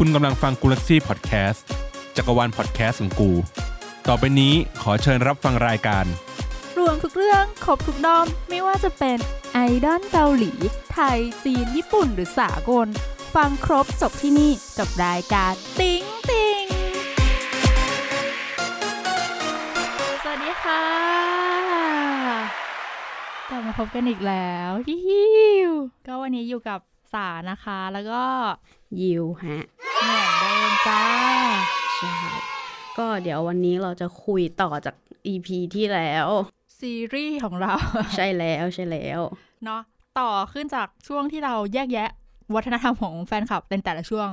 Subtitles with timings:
[0.00, 1.64] คุณกำลังฟังกูลักซี่พอดแคสต์
[2.16, 3.30] จักรวาลพอดแคสต์ของกู
[4.08, 6.04] ต่อไปนี้ขอเชิญรับฟังรายการ
[6.78, 9.18] รวมทุกเรื่องครบทุกด้อม ไม่ว่าจะเป็น
[9.52, 10.52] ไอดอลเกาหลี
[10.92, 12.88] ไทย จีน ญี่ปุ่นหรือสากล
[13.34, 16.64] ฟังครบจบที่นี่กับรายการติ๊งติง
[20.22, 20.84] สวัสดีค่ะ
[23.48, 24.70] กลับมาพบกันอีกแล้ว
[25.06, 25.24] ฮิ
[25.70, 25.72] ว
[26.06, 26.80] ก็วันนี้อยู่กับ
[27.12, 28.22] สานะคะ แล้วก็
[29.00, 29.62] ยิวฮะ
[30.02, 31.02] เหมือนเดิมจ้า
[31.96, 32.12] ใช่
[32.98, 34.94] ก็เดี๋ยววันนี้เราจะคุยต่อจาก
[35.32, 36.26] EP ที่แล้ว
[36.78, 37.74] ซีรีส์ของเรา
[38.16, 39.20] ใช่แล้วใช่แล้ว
[39.64, 39.80] เนาะ
[40.18, 42.08] ต่อขึ้นจากช่วงที่เราแยกแยะ
[42.54, 44.28] วัฒนธรรมของแฟนคลับในแต่ละช่วง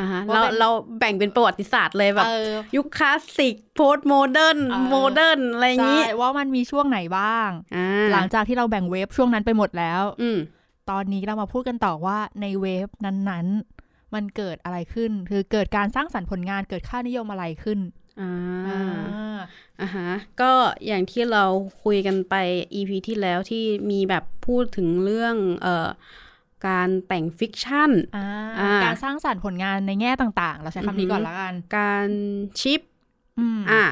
[0.00, 10.38] อ่าฮะว่าเราเป็นเราแบ่งเป็นประวัติศาสตร์เลยแบบเออยุคคลาสสิก postmodern เออ modern อะไรอย่างใช่นี้ว่ามันมีช่วงไหนบ้างอ่าหลังจากที่เราแบ่ง wave ช่วงนั้นไปหมดแล้ว อืม
[10.90, 17.78] ตอนนี้เรามาพูดกันต่อว่าใน wave นั้นๆ มันเกิดอะไรขึ้น คือเกิดการสร้างสรรค์ผลงานเกิดค่านิยมอะไรขึ้น
[18.20, 18.32] อ่า
[18.68, 19.38] อ่า
[19.80, 20.52] อ่าฮะก็
[20.86, 21.44] อย่างที่เรา
[21.84, 22.34] คุยกันไป
[22.74, 25.88] EP ที่แล้วที่มีแบบพูดถึงเรื่องเอ่อ
[26.68, 28.26] การแต่ง fiction อ่า
[28.60, 32.08] อ่าการสร้างสรรค์ผลงานในแง่ต่างๆ เราใช้คำนี้ก่อนละกัน การ
[32.60, 32.80] ship
[33.38, 33.82] อืมอ่า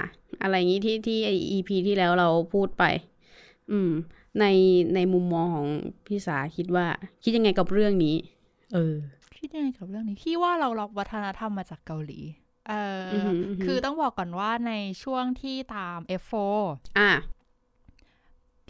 [0.42, 2.84] อะไรอย่างนี้ที่ที่ไอ EP ที่แล้วเราพูดไป
[3.70, 3.91] อืม
[4.41, 4.44] ใน
[4.94, 5.66] ในมุมมองของ
[6.06, 6.86] พี่สาคิดว่า
[7.22, 8.16] คิดยังไงกับเรื่องนี้
[8.75, 8.94] เออ
[9.38, 12.20] คิดยังไงกับเรื่องนี้พี่ว่าเราล็อกวัฒนธรรมมาจากเกาหลี
[12.69, 12.72] เอ
[13.08, 14.72] อออหืออือหือคือต้องบอกก่อนว่าใน
[15.03, 16.56] ช่วงที่ตาม F4
[16.98, 17.10] อ่า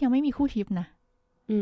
[0.01, 0.87] ยังไม่มีคู่ทิปนะ
[1.51, 1.57] อื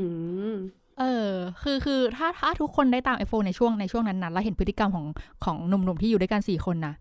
[0.52, 0.53] ม
[0.99, 5.05] เออ คือ คือ ถ้า ถ้า ทุกคนได้ตาม F4 ในช่วง ในช่วงนั้นนะแล้วเห็นพฤติกรรมของ
[5.44, 6.94] ของหนุ่มๆ ที่อยู่ด้วยกันสี่คนนะ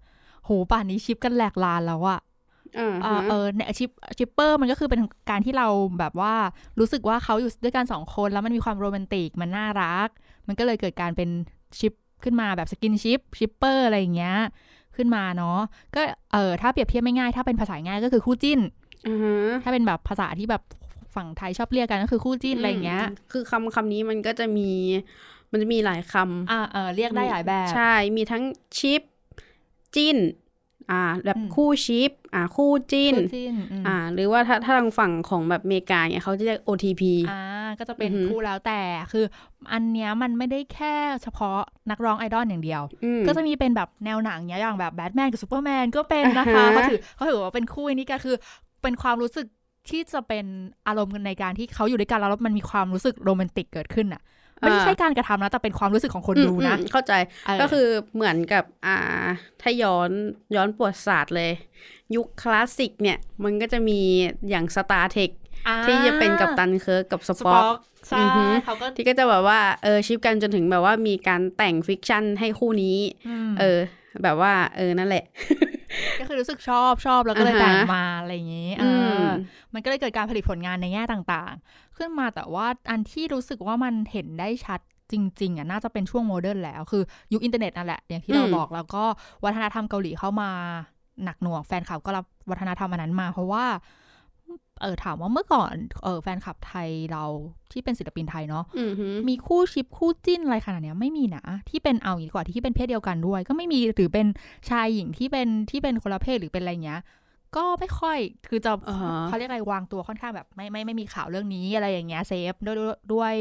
[0.44, 2.28] โห ป่านนี้ ship กันแหลกลานแล้วอะอ่า
[2.76, 5.68] เออเออเนี่ย ship shipper มันก็คือเป็นการที่เรา
[5.98, 6.34] แบบว่า
[6.78, 10.08] รู้สึกว่าเขาอยู่ด้วยกันสองคนแล้วมันมีความโรแมนติกมันน่ารัก
[10.46, 11.28] มันก็เลยเกิดการเป็น
[11.78, 11.92] ship
[12.24, 14.36] ขึ้นมาแบบ skinship shipper อะไรอย่างเงี้ย
[14.96, 15.58] ขึ้นมาเนาะ
[15.94, 16.00] ก็
[16.32, 18.60] เออถ้าเปรียบเทียบไม่ง่ายถ้าเป็นภาษาง่ายก็คือคู่จิ้น
[19.08, 20.62] อ่าฮะถ้าเป็นแบบภาษาที่แบบ
[21.14, 24.70] ฝั่งไทยชอบเรียกกันก็คือคู่จิ้นอะไรอย่างเงี้ย คือคำคำนี้มันก็จะมี
[25.50, 28.42] มันจะมีหลายคำอ่าเออเรียกได้หลายแบบ ใช่ มีทั้ง
[28.78, 29.02] ship
[29.94, 30.16] จิ้น
[30.90, 37.40] อ่าแบบอืมคู่ ship อ่าคู่จิ้นคู่จิ้นอืมอ่าหรือว่าถ้าถ้าทางฝั่งของแบบอเมริกาเนี่ยเขาจะเรียก OTP อ่า
[37.78, 38.80] ก็จะเป็นอือหือคู่แล้วแต่
[39.12, 39.24] คือ
[39.72, 41.58] อันเนี้ยมันไม่ได้แค่เฉพาะ
[41.90, 48.36] นักร้องไอดอลอย่างเดียวอืมก็จะมีเป็นแบบแนวหนังเนี้ยอย่างแบบแบทแมนกับซูเปอร์แมนก็เป็นนะคะอ่าฮะเขาถือเขาถือว่าเป็นคู่อันนี้ก็คือ
[48.82, 49.46] เป็นความรู้สึก
[49.90, 50.44] ที่จะเป็น
[50.86, 54.22] อารมณ์ในการที่เขาอยู่ด้วยกันแล้วมันมีความรู้สึกโรแมนติกเกิดขึ้นอะ
[54.60, 57.12] ไม่ใช่การกระทำนะ แต่เป็นความรู้สึกของคนดูนะอืมอืมเข้าใจ
[57.46, 58.96] เออก็คือเหมือนกับอ่า
[59.62, 60.10] ถ้าย้อน
[60.54, 61.52] ย้อนประวัติศาสตร์เลย
[62.14, 64.00] ยุคคลาสสิกเนี่ย มันก็จะมี
[64.50, 65.30] อย่าง Star Trek
[65.68, 67.78] อ่าที่จะเป็นกัปตันเคิร์กกับ Spock
[68.08, 72.96] ใช่อือหือเขาก็ที่ก็จะแบบว่าเออ ship กันจนถึงแบบว่ามีการแต่ง fiction ให้คู่นี้
[73.48, 73.78] มเออ
[74.22, 75.24] แบบว่า เออนั่นแหละ
[76.18, 78.84] ก็คือรู้สึกชอบชอบแล้วก็เลยอ่าฮะแต่งมาอะไรอย่างนี้เอออ
[79.24, 79.26] ม
[79.74, 84.80] มันก็เลยเกิดการผลิตผลงานในแง่ต่างๆ ขึ้นมาแต่ว่าอันที่รู้สึกว่ามันเห็นได้ชัด
[85.12, 89.04] จริงๆอะน่าจะเป็นช่วง modern แล้ว คือยุคอินเทอร์เน็ตนั่นแหละ อย่างที่เราอืมบอกแล้วก็
[89.44, 90.50] วัฒนธรรมเกาหลีเข้ามา
[91.24, 93.64] หนักหน่วงแฟนคลับก็รับวัฒนธรรมอันนั้นมา เพราะว่า
[94.82, 97.24] เออถามว่าเมื่อก่อนเออแฟนคลับไทยเรา
[97.72, 104.26] ที่เป็นศิลปินไทยเนาะอือหือมีคู่ ship คู่จิ้นอะไรขนาดเนี้ยไม่มีนะที่เป็นเอาอย่างนี้ดีกว่าที่เป็นเพศเดียวกันด้วย ก็ไม่มีหรือเป็น
[104.70, 107.00] ชายหญิงที่เป็นที่เป็นคนละเพศหรือเป็นอะไรเงี้ย
[107.56, 108.18] ก็ไม่ค่อย
[108.48, 113.32] คือจะอ่าฮะเขาเรียกอะไรวางตัวค่อนข้างแบบไม่ไม่ไม่มีข่าวเรื่องนี้อะไรอย่างเงี้ยเซฟด้วยด้วยด้วย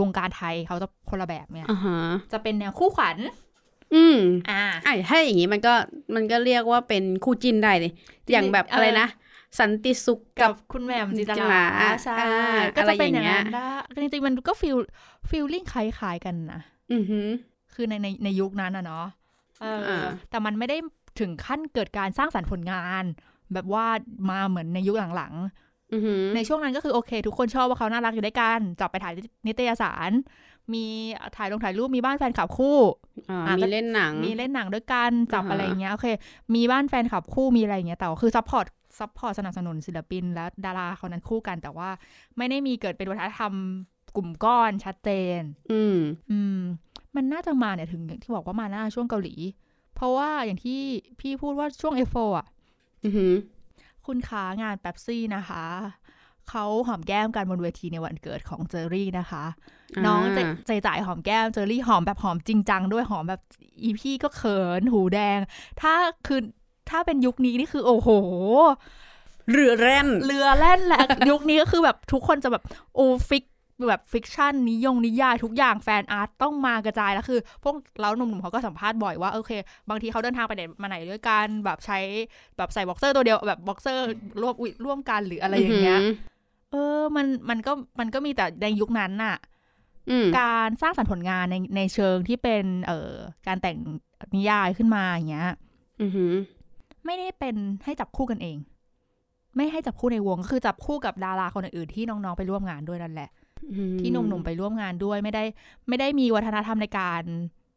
[0.00, 1.98] วงการไทยเขาจะคนละแบบเนี่ยอ่าฮะ
[2.32, 3.16] จะเป็นแนวคู่ขวัญ
[3.94, 4.18] อืม
[4.50, 5.74] อ่าไอ้ถ้าอย่างนี้มันก็
[6.14, 7.92] มันก็เรียกว่าเป็นคู่จิ้นได้เลย
[8.32, 9.08] อย่างแบบเออออะไรนะ
[9.58, 11.62] สันติสุขกักับบคุณแหม่มจินตจินตลาลา
[12.04, 12.30] ใช่อ่า
[12.76, 14.76] ก็จะเป็นอย่างอะไรอย่างเงี้นั้ยนได้จริงๆมันก็ feel
[15.30, 16.60] feeling คล้ายๆกันนะ
[16.92, 17.28] อือหือ
[17.74, 19.06] คือในในในยุคนั้นอะเนาะ
[19.62, 20.00] เอออา
[20.30, 20.76] แต่มันไม่ได้
[21.20, 23.04] ถึงขั้นเกิดการสร้างสรรค์ผลงาน
[23.54, 23.86] แบบว่า
[24.30, 25.34] มาเหมือนในยุคหลัง
[25.92, 29.14] อือหือๆในช่วงนั้นก็คือโอเค ทุกคนชอบว่าเขาน่ารักอยู่ด้วยกันจับไปถ่าย
[29.46, 30.10] นิตยสาร
[30.72, 30.84] มี
[31.36, 32.78] ถ่ายลงถ่ายรูปมีบ้านแฟนคลับคู่
[33.30, 36.06] อ่าอะมีก็เล่นหนัง มีเล่นหนังด้วยกันจับอ่าฮะอะไรอย่างเงี้ยโอเค
[36.54, 38.66] มีบ้านแฟนคลับคู่มีอะไรอย่างเงี้ยแต่ว่าคือ support
[38.98, 41.90] support สนับสนุนศิลปิน และดาราคนนั้นคู่กันแต่ว่า
[42.36, 43.52] ไม่ได้มีเกิดเป็นวัฒนธรรม
[44.16, 45.40] กลุ่มก้อนชัดเจน
[45.72, 45.98] อืม
[46.30, 46.58] อืม
[47.14, 49.34] มันน่าจะมาเนี่ยถึงอย่างที่บอกว่ามาน่าช่วงเกาหลี
[49.94, 50.80] เพราะว่าอย่างที่
[51.20, 52.46] พี่พูดว่าช่วง F4 อะ
[53.04, 53.34] อือหือ
[54.06, 55.64] คุณขางานแป๊บซี่นะคะ
[56.48, 59.44] เขาหอมแก้มกันบนเวทีในวันเกิดของเจอรี่นะคะ
[60.06, 63.42] น้องเจใจจ่ายหอมแก้มเจอรี่หอมแบบหอมจริงจังด้วยหอมแบบ
[63.82, 65.38] อีพี่ก็เขินหูแดง
[65.80, 65.92] ถ้า
[66.26, 66.40] คือ
[66.90, 68.08] ถ้าเป็นยุคนี้นี่คือโอ้โห
[69.52, 72.62] เรือแล่นเรือแล่นแหละยุคนี้ก็คือแบบทุกคนจะแบบ
[72.94, 73.44] โอ้ fic
[73.88, 79.52] แบบ fiction นิยงนิยายทุกอย่าง fan art ต้องมากระจายแล้วคือ พวกเราหนุ่มๆเขาก็สัมภาษณ์บ่อยว่าโอเค
[79.88, 81.98] บางทีเขาเดินทางไปไหนมาไหนด้วยกันแบบใช้
[82.56, 84.06] แบบใส่บ็อกเซอร์ตัวเดียวแบบบ็อกเซอร์
[84.42, 86.00] ร่วมอุ๊ยร่วมกันหรืออะไรอย่างเงี้ย
[86.72, 89.36] เออมันมันก็มันก็มีแต่ในยุคนั้นน่ะ
[90.10, 93.12] อืมการสร้างสรรค์ผลงานในในเชิงที่เป็น เอ่อ
[93.46, 93.76] การแต่ง
[94.36, 95.50] นิยายขึ้นมาอย่างเงี้ย
[96.02, 96.34] อือหือ
[97.06, 98.56] ไม่ได้เป็นให้จับคู่กันเอง
[99.56, 103.30] ไม่ให้จับคู่ในวงคือจับคู่กับดาราคนอื่นๆที่น้องๆไปร่วมงานด้วยนั่นแหละ
[103.72, 105.44] อืมที่หนุ่มๆไปร่วมงานด้วยไม่ได้
[105.88, 107.22] ไม่ได้มีวัฒนธรรมในการ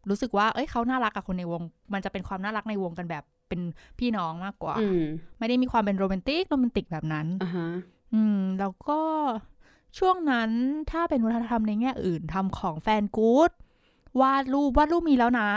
[0.09, 1.61] รู้สึกว่าเอ้ยเขาน่ารักกับคนในวง
[1.93, 3.61] มันจะเป็นความน่ารักในวงกันแบบเป็น
[3.99, 5.01] พี่น้องมากกว่าอืม
[5.39, 7.67] ไม่ได้มีความเป็นโรแมนติกโรแมนติกแบบนั้นอ่าฮะ
[8.13, 8.99] อืม แล้วก็
[9.99, 10.49] ช่วงนั้น
[10.91, 13.51] ถ้าเป็นวัฒนธรรมในแง่อื่นทำของ fan goods
[14.21, 15.49] วาดรูปวาดรูปมีแล้วนะ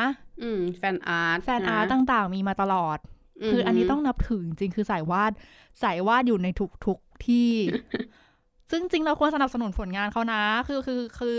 [0.43, 2.99] อืม fan art fan art ต่าง ๆ มีมาตลอด
[3.49, 5.33] คืออันนี้ต้องนับถือจริงๆคือสายวาด
[5.83, 6.49] สายวาดอยู่ใน
[6.87, 7.51] ทุกๆที่
[8.71, 11.37] ซึ่งจริงเราควรสนับสนุนผลงานเขานะ คือคือคือ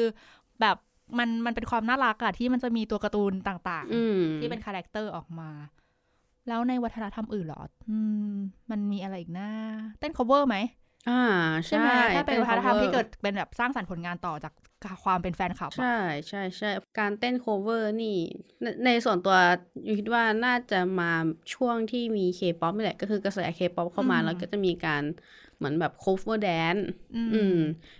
[0.61, 0.77] แบบ
[1.17, 5.49] มันมันเป็นความน่ารักอะที่มันจะมีตัวการ์ตูนต่างอืมๆที่เป็น character ออกมา
[6.47, 7.97] แล้วในวัฒนธรรมอื่นเหรอ อื
[8.31, 8.35] ม
[8.71, 9.49] มันมีอะไรอีกนะ
[9.99, 10.57] เต้น cover ไหม
[11.07, 11.13] อ่า
[11.67, 14.53] ใช่ไหมถ้าเป็นวัฒนธรรม cover ที่เกิดเป็นแบบสร้างสรรค์ผลงานต่อจาก
[15.03, 15.85] ความเป็นแฟนคลับอะใช่
[16.29, 16.67] ใช่ใช่
[16.97, 18.07] การเต้น cover นี่
[18.61, 19.35] ในในส่วนตัว
[19.85, 21.05] ยูคิดว่าน่าจะมา
[21.53, 25.03] ช่วงที่มีเคป๊อปนี่แหละ ก็คือกระแสเคป๊อปเข้ามาแล้วก็จะมีการ
[25.57, 26.75] เหมือนแบบ cover dance
[27.15, 27.53] อืมอืม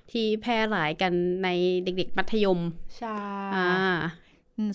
[0.10, 1.14] ที่แพร่หลายกัน
[1.44, 1.48] ใน
[1.84, 2.60] เด็กๆมัธยม
[2.98, 3.10] ใช่
[3.52, 3.92] อ่าอืม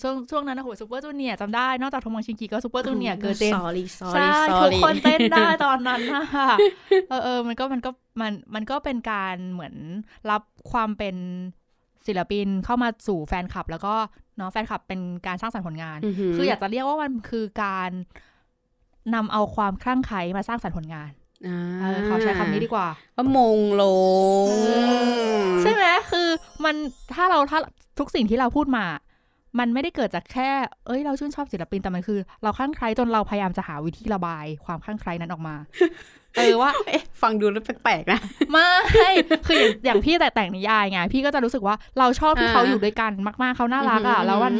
[0.01, 3.83] ช่วงช่วงนั้นนะโห Super Junior จำได้ นอกจากทงมังชิงกีก็ Super Junior Girls' Gen Sorry
[4.13, 6.49] ใช่ sorry ทุก sorry คนเต้นได้ตอนนั้นนะคะ
[7.09, 7.89] เออเออมันก็มันก็
[8.21, 9.75] มันมันก็เป็นการเหมือน
[10.31, 10.41] รับ
[10.71, 11.15] ความเป็น
[12.07, 13.95] ศิลปินเข้ามาสู่แฟนคลับ แล้วก็
[14.37, 17.91] เนาะแฟนคลับเป็นการสร้างสรรค์ผลงานหืคืออยากจะเรียกว่ามันคือการ
[19.15, 21.11] นำเอาความคลั่งไคล้มาสร้างสรรค์ผลงาน
[21.47, 22.87] อ่าเออขอใช้คำนี้ดีกว่า
[23.17, 23.83] ก็มงล
[24.45, 24.47] ง
[25.61, 26.27] ใช่ไหมคือ
[26.65, 26.75] มัน
[27.13, 27.59] ถ้าเราถ้า
[27.99, 28.85] ทุกสิ่งที่เราพูดมา
[29.59, 30.49] มันไม่ได้เกิดจากแค่
[30.87, 35.55] เอ้ย เราชื่นชอบศิลปินแต่มันคือ เราคลั่งไคล้จนเราพยายามจะหาวิธีระบาย ความคลั่งไคล้นั้นออกมา
[36.37, 38.19] เออว่า เอ๊ะ ฟังดูแล้วแปลกๆนะ
[38.51, 38.71] ไม่
[39.47, 43.11] คืออย่างอย่างพี่แต่แต่งนิยายไง พี่ก็จะรู้สึกว่าเราชอบที่อ่าเขาอยู่ด้วยกัน
[43.43, 44.53] มาก ๆ เขาน่ารักอะอืมแล้วมัน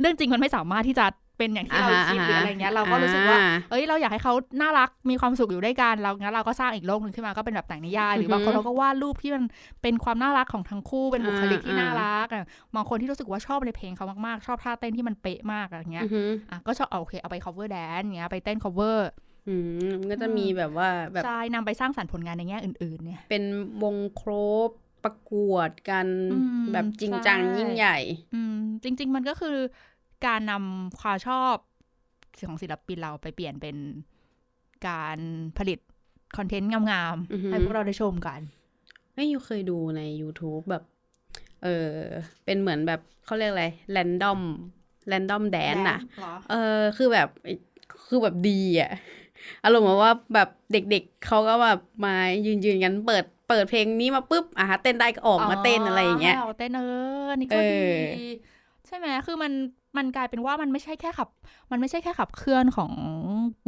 [0.00, 1.06] เรื่องจริงมันไม่สามารถที่จะ
[1.38, 3.38] เป็นอย่างที่เราคิดหรืออะไรเงี้ย เราก็รู้สึกว่า
[3.70, 9.44] เอ้ยเราอยากให้เขาน่ารักมีความสุขอยู่ด้วยกันเรางั้นเราก็สร้างอีกโลกหนึ่งขึ้นมาก็เป็นแบบแต่งนิยายหรืออฮึบางคนเราก็วาดรูปที่มัน
[9.82, 12.44] เป็นความน่ารักของทั้งคู่เป็นบุคลิกที่อ่าน่ารักอะ
[12.74, 18.98] บางคนที่รู้สึกว่าชอบในเพลงเขามากๆ ชอบท่าเต้นที่มันเป๊ะมากอะไรเงี้ยอือหืออะก็ชอบเอาโอเคเอาไป cover dance เงี้ยไปเต้น cover
[19.48, 23.44] อืมมันก็จะมีแบบว่าแบบใช่นำไปสร้างสรรค์ผลงานในแง่อื่น ๆ เนี่ย เป็น
[23.82, 24.30] วงโคร
[24.68, 24.70] บ
[25.04, 27.98] ประกวดกันอืมแบบจริงจังใช่ยิ่งใหญ่
[28.34, 29.56] อืมจริง ๆ มันก็คือ
[30.26, 31.54] การนำความชอบ
[32.48, 33.76] ของศิลปินเราไปเปลี่ยนเป็น
[34.88, 35.18] การ
[35.58, 35.78] ผลิต
[36.36, 38.40] คอนเทนต์งามอือฮึๆให้พวกเราได้ชมกัน
[39.14, 40.82] ไม่ยูเคยดูใน YouTube แบบ
[41.62, 41.90] เออ
[42.44, 44.40] เป็นเหมือนแบบเขาเรียกอะไรแรนดอม
[45.08, 47.28] แรนดอมแดนอะเหรอเออ คือแบบ
[48.06, 48.90] คือแบบดีอะ
[49.64, 52.14] อารมณ์แบบว่าแบบเด็กๆเขาก็แบบมา
[52.46, 56.82] ยืนยืนๆกันเปิดเปิดเพลงนี้มาปุ๊บอะเต้นได้ก็ออกมาเต้นอะไรอย่างเงี้ยให้เราเต้นเอ
[57.26, 57.78] อนี่ก็เอดี
[58.22, 58.53] อ
[58.86, 59.52] ใช่ไหมคือมัน
[59.96, 61.28] มันกลายเป็นว่ามันไม่ใช่แค่ขับ
[61.70, 62.92] มันไม่ใช่แค่ขับเคลื่อนของ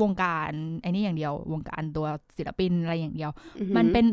[0.03, 4.07] วงการไอ้นี่อย่างเดียว วงการตัวศิลปินอะไรอย่างเดียวอือหือมันเป็น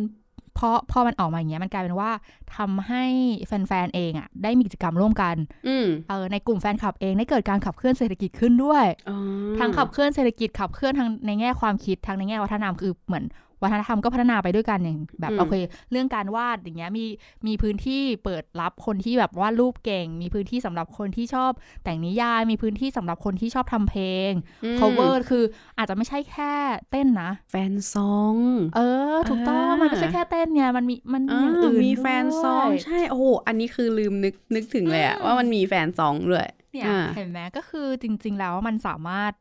[0.56, 2.12] เพราะพอมันออกมาอย่างเงี้ยมันกลายเป็นว่า
[2.56, 3.04] ทำให้
[3.48, 5.36] แฟนๆเองอะ ได้มีกิจกรรมร่วมกัน
[5.68, 9.18] อืมเออในกลุ่มแฟนคลับเองได้เกิดการขับเคลื่อนเศรษฐกิจขึ้นด้วยอ๋อ
[9.60, 13.24] ทั้งขับเคลื่อนเศรษฐกิจขับเคลื่อนทั้งในแง่ความคิดทั้งในแง่วัฒนธรรมคือเหมือน
[13.64, 15.56] วัฒนธรรมก็พัฒนาไปด้วยกันอย่างแบบโอเค
[15.92, 17.06] เรื่องการวาดอย่างเงี้ยมี
[17.48, 21.52] มีพื้นที่เปิดรับคนที่แบบวาดรูปเก่ง มีพื้นที่สำหรับคนที่ชอบ
[21.84, 24.32] แต่งนิยาย มีพื้นที่สำหรับคนที่ชอบทำเพลง
[24.64, 25.44] อืม cover คือ
[25.78, 26.54] อาจจะไม่ใช่แค่
[26.92, 28.36] เต้นนะ แฟนซอง
[28.76, 28.80] เอ
[29.16, 39.32] อ ถูกต้องอ่ามัมันไม่ใช่แค่เต้นไงมันมีมันมีอย่างอื่นมีแฟนซองด้วยใช่โอ้โหอันนี้คือลืมนึกนึกถึงเลยอะอืมว่ามันมีแฟนซองด้วยเนี่ยอ่าเห็นไหมก็คือจริง ๆ แล้วมันสามารถ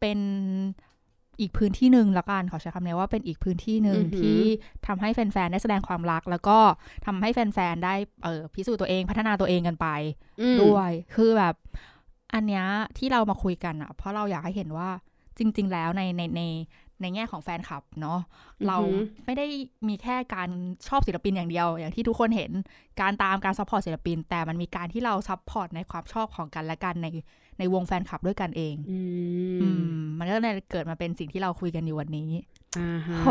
[0.00, 0.20] เป็น
[1.40, 4.40] อีกพื้นที่หนึ่งละกันขอใช้คำนี้ว่าเป็นอีกพื้นที่หนึ่งอือหือที่
[4.86, 6.58] ทำให้แฟนๆได้แสดงความรัก แล้วก็
[7.06, 9.86] ทำให้แฟนๆได้เออพิสูจน์ตัวเองพัฒนาตัวเองกันไป
[10.40, 11.54] อืมด้วย คือแบบ
[12.34, 12.64] อันเนี้ย
[12.98, 14.88] ที่เรามาคุยกันอะ เพราะเราอยากให้เห็นว่า
[15.38, 16.42] จริง ๆ แล้วในในใน
[17.02, 18.20] ในแง่ของแฟนคลับเนาะ
[18.66, 19.46] เราอือหือไม่ได้
[19.88, 20.48] มีแค่การ
[20.88, 22.52] ชอบศิลปินอย่างเดียว อย่างที่ทุกคนเห็น
[23.00, 27.06] การตามการ support ศิลปิน แต่มันมีการที่เรา support ในความชอบของกันและกันใน
[27.58, 28.98] ในวงแฟนคลับด้วยกันเองอื
[29.60, 32.30] อืมมมันก็เลยเกิดมาเป็นสิ่งที่เราคุยกันอยู่วันนี้
[32.78, 33.28] อ่าฮะโห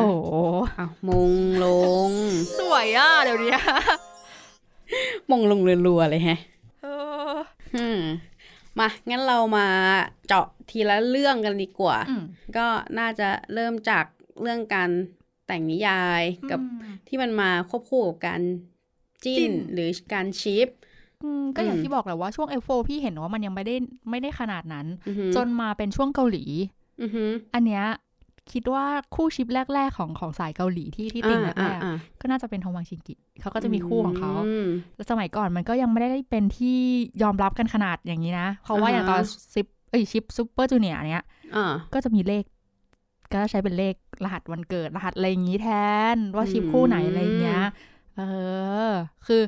[0.77, 1.32] เอามง
[1.63, 1.65] ล
[2.10, 2.12] ง
[2.60, 3.55] สวยอะเดี๋ยวนี้
[5.32, 6.39] มงลงรัวๆเลยแฮะ
[6.82, 6.88] เอ
[7.32, 7.36] อ
[7.75, 8.01] อืม
[8.79, 9.67] มา งั้นเรามา
[10.27, 12.24] เจาะทีละเรื่องกันดีกว่าอืม
[12.58, 12.67] ก็
[13.00, 14.05] น่าจะเริ่มจาก
[14.41, 14.89] เรื่องการ
[15.48, 18.41] แต่งนิยายกับอืมที่มันมาควบคู่กับการ
[19.24, 20.94] จิ้จิ้นนหรือการชิปอืม
[21.55, 23.75] ก็อย่างอืมที่บอกแหละว่าช่วง F4 พี่เห็นว่ามันยังไม่ได้
[24.10, 26.43] ไม่ได้ขนาดนั้นอือหือจนมาเป็นช่วงเกาหลี
[27.01, 27.86] อือหืออันเนี้ย
[28.51, 36.77] คิดว่าคู่ ship แรก ๆ ของของสายเกาหลีที่ที่ติ่งแรอ่ากอ่าๆก็น่าจะเป็นทงบังชิงกิเขาก็จะมีคู่ของเขา แล้วสมัยก่อนมันก็ยังไม่ได้เป็นที่
[37.24, 39.22] ยอมรับกันขนาดอย่างนี้นะ เพราะว่าอ่าฮะอย่างตอน
[39.53, 42.43] ซิปเอ้ย ship Super Junior เนี้ยอ่าก็จะมีเลข
[43.34, 45.67] ก็ใช้เป็นเลขรหัสวันเกิดรหัสอะไรอย่างนี้แท
[46.15, 47.62] น ว่า ship คู่ไหนอะไรอย่างเงี้ย
[48.17, 48.22] เอ
[48.89, 48.91] อ
[49.27, 49.41] คือ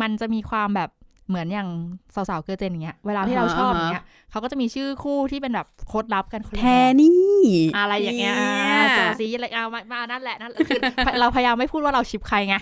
[0.00, 0.90] มันจะมีความแบบ
[1.30, 1.68] เหมือนอย่าง
[2.14, 6.66] สาวๆเกิร์ลเจนอย่างเงี้ยเวลาที่เราชอบอย่างเงี้ยเขาก็จะมีชื่อคู่ที่เป็นแบบโค้ดลับกันคนละแท
[7.00, 7.14] นี่
[7.76, 10.80] อะไรอย่างเงี้ยอ่าสาวซีอะไรเอามามานั่นแหละนั่นแหละคือ
[11.20, 12.56] เราพยายามไม่พูดว่าเราชิปใครไง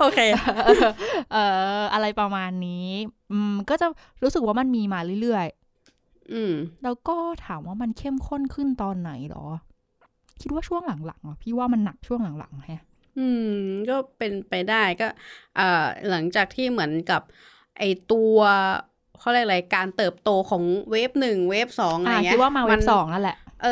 [0.00, 0.20] โอเค
[1.32, 1.36] เอ
[1.80, 2.88] ออะไรประมาณนี้
[3.32, 3.86] อืม ก็จะ
[4.22, 5.46] รู้สึกว่ามันมีมาเรื่อย
[6.32, 9.46] อืมๆแล้วก็ถามว่ามันเข้มข้นขึ้นตอนไหนหรอ
[10.40, 12.82] คิดว่าช่วงหลังๆอะพี่ว่ามันหนักช่วงหลังๆแฮะ
[13.16, 13.42] อืม
[13.88, 15.04] ก็เป็นไปได้ก็
[15.54, 15.62] เอ่อ
[16.08, 17.22] หลังจากที่เหมือนกับ
[17.78, 18.38] ไอตัว
[19.18, 23.68] เขาเรียกอะไรการเติบโตของเวฟหนึ่งเวฟสองอะไรอ่าเงี้ยคิดว่ามาเว็บสองนั่นแหละ เออ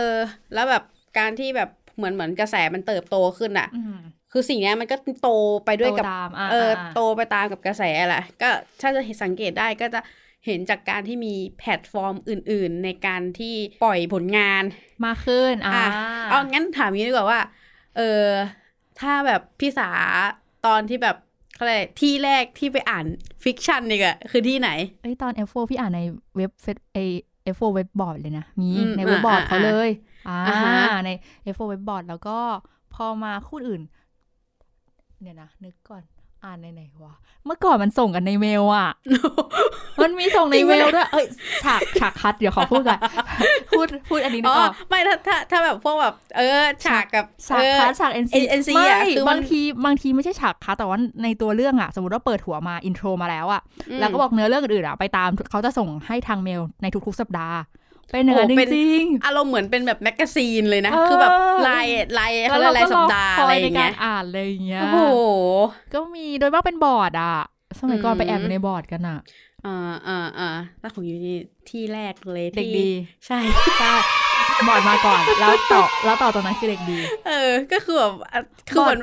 [0.55, 0.83] แล้วแบบ
[1.19, 3.95] การที่แบบเหมือนเหมือนกระแสมันเติบโตขึ้นอะอืม
[4.33, 5.29] คือสิ่งเนี้ยมันก็โต
[5.65, 10.01] ไปด้วยกับโตตามอ่าเอออ่าโตไปตามกับกระแสแหละก็ถ้าจะสังเกตได้ก็จะ
[10.47, 14.63] เห็นจากการที่มีแพลตฟอร์มอื่น ๆ ในการที่ปล่อยผลงาน
[15.05, 15.85] มากขึ้นอ่าอะ
[16.29, 17.41] เอางั้นถามงี้ดีกว่าว่า
[17.97, 18.03] เออ
[19.01, 19.89] ถ้าแบบพี่สา
[20.67, 21.17] ตอนที่แบบ
[21.55, 23.05] เขาเรียกอะไรที่แรกที่ไปอ่าน
[23.45, 24.71] fiction นี่อะคือที่ไหน
[25.03, 26.01] เอ้ยตอน F4 พี่อ่านใน
[26.37, 26.99] เว็บเฟซเอ
[27.55, 29.91] F4 เว็บบอร์ดเลยนะ มีอืมในเว็บบอร์ดอ่าเขาเลย
[30.29, 31.11] อ่าอ่าฮะใน
[31.55, 32.39] F4 เว็บบอร์ดแล้วก็
[32.95, 33.83] พอมาคู่อื่น
[35.23, 36.03] เดี๋ยวนะ นึกก่อน
[36.45, 37.15] อ่านในไหนวะ
[37.47, 38.91] เมื่อก่อนมันส่งกันในเมลอะ
[40.03, 41.27] มันมีส่งในเมลด้วย เอ้ย
[41.65, 43.01] ฉากฉาก cut เดี๋ยวขอพูดก่อน
[43.71, 57.59] พูดพูดอันนี้นึอ๋กอออกไม่ถ้าถ้าถ้าแบบพวกแบบเออฉากกับฉากเออคัดฉาก NC NC ไม่อะคือมันบางทีบางทีไม่ใช่ฉาก cut แต่ว่าในตัวเรื่องอะ สมมติว่าเปิดหัวมา intro มาแล้วอะอืมแล้วก็บอกเนื้อเรื่องอื่นๆอะไปตามเขาจะส่งให้ทางเมลในทุกๆสัปดาห์
[58.11, 61.31] เป็นเนื้อโอ้เป็นจริงอารมณ์เหมือนเป็นแบบ magazine เลยนะเออคือแบบ
[61.67, 61.87] ราย
[62.19, 64.99] รายๆเขาเรียกอะไรสัปดาห์อะไรอย่างในกาเงี้รยอ่านเลยอย่างเงี้ยโอ้โห
[65.93, 67.37] ก็มีโดยมากเป็นบอร์ดอะ
[67.81, 69.19] สมัยก่อนอืมไปแอบอยู่ในบอร์ดกันอะ
[69.67, 69.77] อ่า
[70.09, 70.49] อ่าอ่า
[70.81, 72.91] ถ้าของอยู่นี่ที่แรกเลยเด็กที่ดี
[73.27, 73.39] ใช่
[73.81, 73.93] ใช่
[74.69, 78.41] บอร์ดมาก่อน แล้วต่อแล้วต่อจากนั้นคือเด็กดี เออ ก็คือแบบอะ
[78.71, 78.99] คือมัน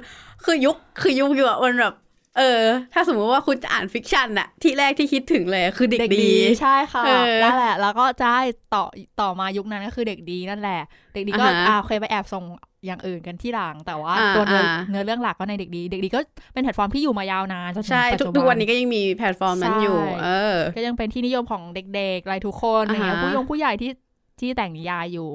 [0.46, 1.94] คือยุคคือยุคอยู่อะมันแบบ
[2.38, 6.30] เออ ถ้าสมมติว่าคุณจะอ่าน fiction อะที่แรกที่คิดถึงเลยคือเด็กดี
[6.62, 8.44] ใช่ค่ะเออนั่นแหละ แล้วก็จะให้
[8.74, 8.84] ต่อ
[9.22, 10.82] ต่อมายุคนั้นก็คือเด็กดีนั่นแหละ
[11.14, 12.44] เด็กดีก็อ่าฮะอ่าเคยไปแอบส่ง
[12.86, 16.20] อย่างอื่นกันที่หลัง แต่ว่าอ่าตัวเนื้ออ่าเนื้อเรื่องหลักก็ในเด็กดี เด็กดีก็
[16.54, 23.92] เป็นแพลตฟอร์มที่อยู่มายาวนานจนถึงใช่ปัจทุกจุบัทุกวันนี้ก็ยังมีแพลตฟอร์มนั้นอยู่ใช่เออ ก็ยังเป็นที่นิยมของเด็กๆอะไรทุกคนอะไรเงี้ยอ่าฮะผู้ยงผู้ใหญ่ที่
[24.40, 25.30] ที่แต่งนิยายอยู่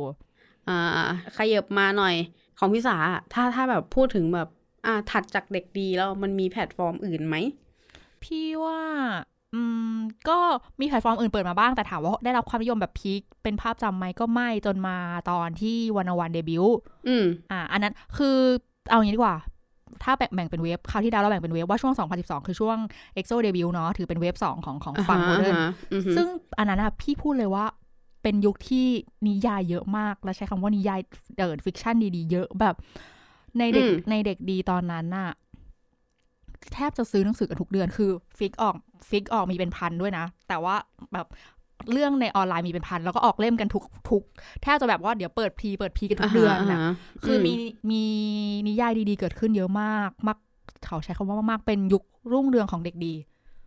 [0.69, 0.79] อ่า
[1.39, 2.15] ขยับมาหน่อย
[2.59, 4.49] ของพี่สาอะถ้าถ้าแบบพูดถึงแบบ
[4.87, 7.37] อ่าถัดจากเด็กดีแล้วมันมีแพลตฟอร์มอื่นไหม
[8.25, 8.81] พี่ว่า
[9.55, 9.61] อื
[9.95, 9.97] ม
[10.29, 10.39] ก็
[10.81, 14.99] มีแพลตฟอร์มอื่นเปิดมาบ้างแต่ถามว่าได้รับความนิยมแบบ peak เป็นภาพจำไหมก็ไม่จนมา
[15.31, 16.77] ตอนที่ Wanna One debut
[17.09, 18.37] อืมอ่า อันนั้นคือ
[18.91, 19.37] เอาอย่างนี้ดีกว่า
[20.03, 22.77] ถ้าแบ่งแบ่งเป็น wave คราวที่แล้วเราแบ่งเป็น wave ว่าช่วง 2012 คือช่วง
[23.17, 26.27] EXO เดบิวต์เนาะถือเป็น wave 2ของของฝั่ง modern อ่าฮะอือฮึซึ่ง
[26.59, 27.65] อันนั้นอะพี่พูดเลยว่า
[28.23, 28.87] เป็นยุคที่
[29.27, 31.01] นิยายเยอะมาก และใช้คำว่านิยาย
[31.39, 32.75] เดิน fiction ดีๆ เยอะแบบ
[33.59, 35.31] ในเด็กอืมในเด็กดีตอนนั้นน่ะ
[36.75, 38.75] แทบจะซื้อหนังสือกันทุกเดือนคือ fic ออก
[39.09, 40.77] fic ออกมีเป็นพันด้วยนะ แต่ว่า
[41.13, 41.27] แบบ
[41.93, 44.23] เรื่องในออนไลน์มีเป็นพัน แล้วก็ออกเล่มกันทุกทุก
[44.63, 46.93] แทบจะแบบว่าเดี๋ยวเปิดพีเปิดพีกันทุกเดือนนะาฮะ
[47.25, 47.53] คือมี
[47.91, 48.03] มี
[48.69, 50.39] นิยายดีๆ เกิดขึ้นเยอะมากมาก
[50.87, 53.15] เขาใช้คำว่ามากๆเป็นยุครุ่งเรืองของเด็กดี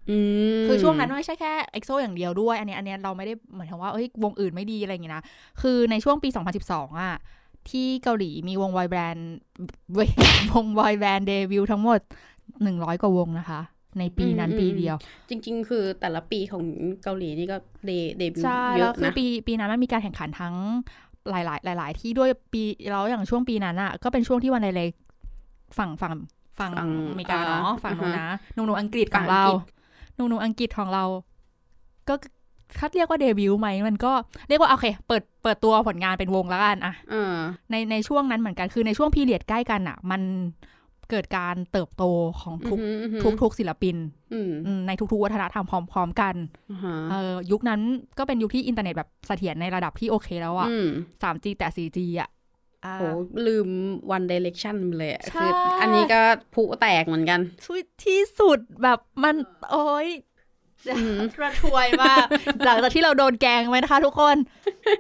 [0.10, 0.18] อื
[0.62, 5.24] มคือช่วงนั้นไม่ใช่แค่เอ็กโซอย่างเดียวด้วย อันนี้อันนี้เราไม่ได้หมายถึงว่าเอ้ยวงอื่นไม่ดีอะไรอย่างเงี้ยนะ
[5.62, 6.30] คือในช่วงปี
[6.64, 7.14] 2012 อะ
[7.72, 9.30] ที่เกาหลีมีวง boy band
[9.94, 10.10] เว้ย
[10.52, 12.00] วงวอยแบรนด์เดบิวต์ทั้งหมด
[12.52, 13.62] 100 กว่าวงนะคะ
[14.00, 14.96] ในปีนั้นปีเดียว
[15.30, 16.64] จริง ๆ คือแต่ละปีของ
[17.04, 20.56] เกาหลีนี่ก็เดเดบิวใช่ต์เยแล้วอะคือนะปีปีนั้นมันมีการแข่งขันทั้ง
[21.30, 24.92] หลาย ๆ หลาย ๆ ที่ด้วยปีแล้วอย่างช่วงปีนั้นอะก็เป็นช่วงที่วันไดเล็ก
[25.78, 26.14] ฝั่งฝั่ง
[26.60, 29.60] ฝั่งฝั่งอเมริกาเนาะอ่าฝั่งนู้นอ่าฮะนะหนุ่มๆอังกฤษขฝั่องงอังเรากฤษ
[30.16, 31.04] หนุ่มๆอังกฤษของเรา
[32.10, 32.16] ก็
[32.80, 34.12] คัดเรียกว่าเดบิวต์ไหมมันก็
[34.48, 37.34] เรียกว่าโอเค เปิดเปิดตัวผลงานเป็นวงแล้วกันอะเออ
[37.72, 40.22] ในในช่วงนั้นเหมือนกันคือในช่วงพีเรียดใกล้กันอะมัน
[41.10, 42.04] เกิดการเติบโต
[42.42, 43.96] ของทุกอือฮึทุกทุกศิลปิน
[44.34, 46.36] อืมอืมในทุกๆวัฒนธรรมพร้อมๆกัน
[46.72, 47.82] อ่าฮะเออยุคนั้น
[48.18, 50.88] ก็เป็นยุคที่อินเทอร์เน็ตแบบเสถียรในระดับที่โอเคแล้วอะอืม
[51.22, 52.30] 3G แต่ 4G อะ
[52.86, 53.04] อ่าโห
[53.48, 53.70] ลืม
[54.16, 56.22] One Direction ไปเลยอะใช่คืออันนี้ก็
[56.56, 59.36] ผุแตกเหมือนกันสุดที่สุดแบบมัน
[59.72, 60.08] โอ้ย
[61.42, 62.26] ระทวยมาก
[62.66, 64.38] หลังจากที่เราโดนแกงไว้นะคะทุกคน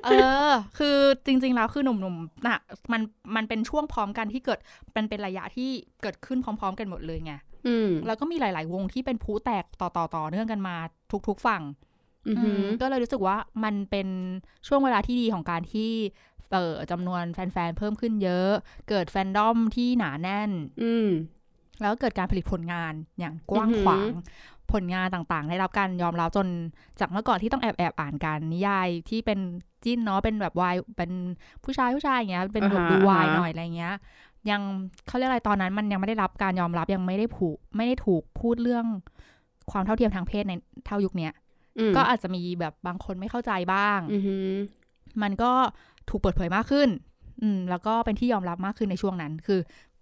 [0.05, 0.09] เอ
[0.49, 2.59] อ คือจริง ๆ แล้วคือหนุ่มๆน่ะ
[2.91, 3.01] มัน
[3.35, 4.59] มันเป็นช่วงพร้อมกันที่เกิด
[4.95, 5.69] มันเป็นระยะที่
[6.01, 7.33] เกิดขึ้นพร้อม ๆ กันหมดเลยไง
[7.67, 10.75] อืมแล้วก็มีหลาย ๆ วงที่เป็นผู้แตกต่อต่อต่อเนื่องกันมา
[11.27, 11.63] ทุก ๆ ฝั่ง
[12.27, 14.07] อือหืออืมก็เลยรู้สึกว่ามันเป็น
[14.67, 15.91] ช่วงเวลาที่ดีของการที่
[16.51, 18.51] เออจำนวนแฟน ๆ เพิ่มขึ้นเยอะ
[18.89, 20.51] เกิดแฟนดอมที่หนาแน่น
[20.83, 21.09] อืม
[21.81, 24.13] แล้วก็เกิดการผลิตผลงานอย่างกว้างขวาง
[24.73, 26.47] ผลงานต่างๆ ได้รับการยอมรับจน
[26.99, 29.39] จากเมื่อก่อนที่ต้องแอบแอบๆอ่านกันนิยายที่เป็น
[29.83, 31.11] จิ้นเนาะเป็นแบบวายเป็น
[31.63, 33.93] ผู้ชายผู้ชายอย่างเงี้ยเป็นแบบอ่าฮะดูวายอ่าฮะหน่อยอะไรเงี้ย
[34.49, 34.61] ยัง
[35.07, 38.85] เขาเรียกอะไรตอนนั้นมันยังไม่ได้รับการยอมรับยังไม่ได้ผูกไม่ได้ถูกพูดเรื่อง
[39.71, 40.53] ความเท่าเทียมทางเพศใน
[40.85, 41.33] เท่ายุคเนี้ย
[41.79, 44.49] อืมก็อาจจะมีแบบบางคนไม่เข้าใจบ้างอือหือ
[45.21, 45.51] มันก็
[46.09, 46.89] ถูกเปิดเผยมากขึ้น
[47.41, 49.59] อืม แล้วก็เป็นที่ยอมรับมากขึ้นในช่วงนั้น คือ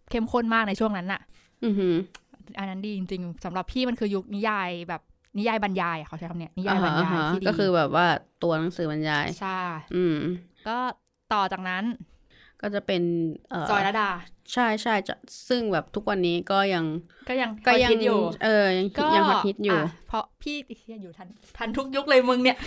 [0.10, 1.22] เข้มข้นมากในช่วงนั้นน่ะ
[1.66, 1.88] อือหื
[2.54, 5.02] ออันนั้นดีจริงๆสำหรับพี่มันคือยุคนิยายแบบ
[5.38, 8.08] นิยายบรรยายอะเขาใช้คำเนี้ยนิยายบรรยายอ่าฮะที่ดีก็คือแบบว่า
[8.44, 9.60] ตัวหนังสือบรรยายใช่
[9.96, 10.18] อืม
[10.68, 10.78] ก็
[11.34, 11.84] ต่อจากนั้น
[12.62, 13.02] ก็จะเป็น
[13.50, 14.10] เอ่อจอยระดา
[14.54, 15.16] ใช่ใช่จะ
[15.50, 16.86] ซึ่งแบบทุกวันนี้ก็ยัง
[17.30, 22.58] ก็ยังก็ยังฮอตฮิตอยู่ เออยังก็ยังฮอตฮิตอยู่ะเพราะพี่เหี้ยอยู่ทันทันทุกยุคเลยมึงเนี่ย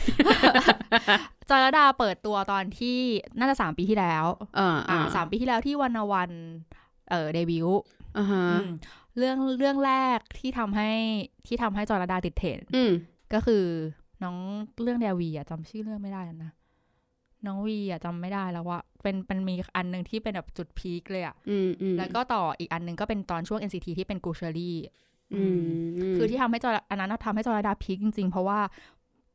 [1.49, 2.99] จอยระดาเปิดตัวตอนที่
[3.39, 4.25] น่าจะสามปีที่แล้ว
[4.59, 6.31] อ่าอ่าอ่าสามปีที่แล้วที่วันวัน
[7.11, 7.83] เอ่อเดบิวต์
[8.19, 8.71] อ่าฮะอืม
[9.19, 10.91] เรื่องเรื่องแรกที่ทำให้
[11.47, 12.93] ที่ทำให้จอยลดาติดเทรนด์อืม
[13.35, 13.65] ก็คือ
[14.23, 14.37] น้อง
[14.83, 16.53] เรื่องเดวีอะจำชื่อเรื่องไม่ได้แล้วนะ
[17.47, 24.77] น้องวีอะจำไม่ได้แล้วว่าเป็นเป็นมีอันหนึ่งที่เป็นแบบจุด peak เลยอะอืมอืมแล้วก็ต่ออีกอันหนึ่งก็เป็นตอนช่วง NCT ที่เป็นกูเชอรี่
[25.35, 25.59] อืม
[26.13, 28.61] มคือที่ทำให้จอยอันนั้นทำให้จอยลดา peak จริง ๆ เพราะว่า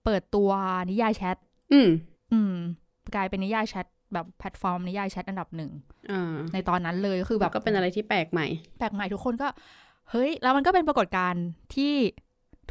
[0.03, 0.49] เปิดตัว
[0.89, 1.37] นิยายแชท
[1.73, 1.89] อืม
[2.33, 2.55] อืม
[3.15, 5.71] กลายเป็นนิยายแชท แบบแพลตฟอร์มนิยายแชทอันดับหนึ่ง
[6.11, 9.47] อ่าในตอนนั้นเลยก็คือแบแบบบก็เป็นอะไรที่แปลกใหม่ แปลกใหม่ทุกคนก็
[10.11, 11.93] เฮ้ย แล้วมันก็เป็นปรากฏการณ์ที่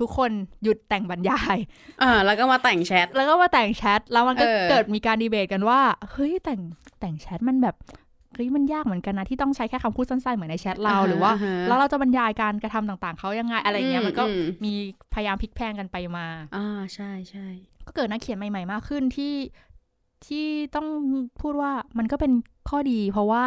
[0.00, 0.30] ทุกคน
[0.62, 1.56] หยุดแต่งบรรยาย
[2.02, 5.80] อ่าแล้วก็มาแต่งแชท แล้วก็มาแต่งแชท แล้วมันก็เออเกิดมีการดีเบตกันว่า
[6.12, 6.60] เฮ้ยแต่ง
[7.00, 7.76] แต่งแชทมันแบบ
[8.34, 14.32] เฮ้ยมันยากเหมือนกันนะที่ต้องใช้แค่คำพูดสั้นๆ เหมือนในแชทเราหรือว่าฮะแล้วเราจะบรรยายการกระทำต่างๆเขายังไงอะไรเงี้ยมันก็อื
[14.64, 14.72] มี
[15.14, 17.46] พยายามพลิกแพลงกันไปมาอ่าใช่ใช่
[17.86, 19.32] ก็เกิดนักเขียนใหม่ ๆ มากขึ้นที่
[20.26, 20.86] ที่ต้อง
[21.40, 22.32] พูดว่ามันก็เป็น
[22.68, 23.42] ข้อดี เพราะว่า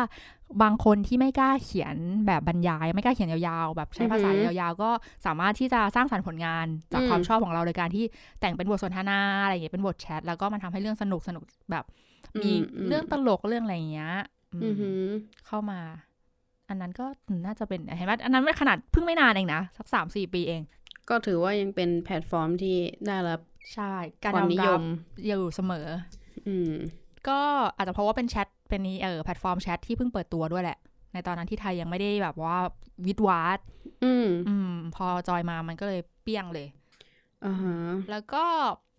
[0.64, 1.96] บางคนที่ไม่กล้าเขียน
[2.28, 4.90] แบบบรรยาย ไม่กล้าเขียนยาวๆ แบบใช้ภาษายาวๆ ก็
[5.26, 8.06] สามารถที่จะสร้างสรรค์ผลงานจากความชอบของเราโดยการที่
[8.40, 11.86] แต่งเป็นบทสนทนาอะไรอย่างเงี้ยเป็นบทแชทแล้วก็มันทำให้เรื่องสนุกสนุกแบบ
[12.42, 12.52] มี
[12.88, 14.14] เรื่องตลกเรื่องอะไรอย่างเงี้ย
[14.54, 15.04] อืมอือหือ
[15.48, 15.80] เข้ามา
[16.70, 17.06] อันนั้นก็
[17.46, 20.62] น่าจะเป็นเห็นไหมอันนั้นไม่ขนาดเพิ่งไม่นานเองนะสักสามสี่ปีเอง
[21.10, 23.40] ก็ถือว่ายังเป็นแพลตฟอร์มที่ได้รับ
[23.74, 24.84] ใช่ การความยอมนิยรับม
[25.26, 25.88] อยู่เสมอ
[26.48, 26.74] อืม
[27.28, 27.40] ก็
[27.78, 30.78] อาจจะเพราะว่าเป็นแชทเป็นนี้เออแพลตฟอร์มแชทที่เพิ่งเปิดตัวด้วยแหละ
[31.14, 32.58] ในตอนนั้นที่ไทยยังไม่ได้แบบว่า
[33.06, 33.60] วิดวาด
[34.04, 36.68] อืมอืม พอจอยมามันก็เลยเปี้ยงเลย
[37.46, 37.76] อ่าฮะ
[38.12, 38.46] แล้วก็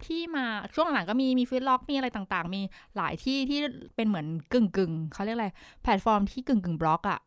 [0.07, 2.61] ที่มาช่วงหลังก็มีมีฟิตล็อกมีอะไรต่างๆ มี
[2.97, 3.61] หลายที่ที่
[3.97, 5.49] เป็นเหมือนกึ่งกึ่งๆเขาเรียกอะไร
[5.83, 7.21] แพลตฟอร์มที่กึ่งกึ่งบล็อกอะ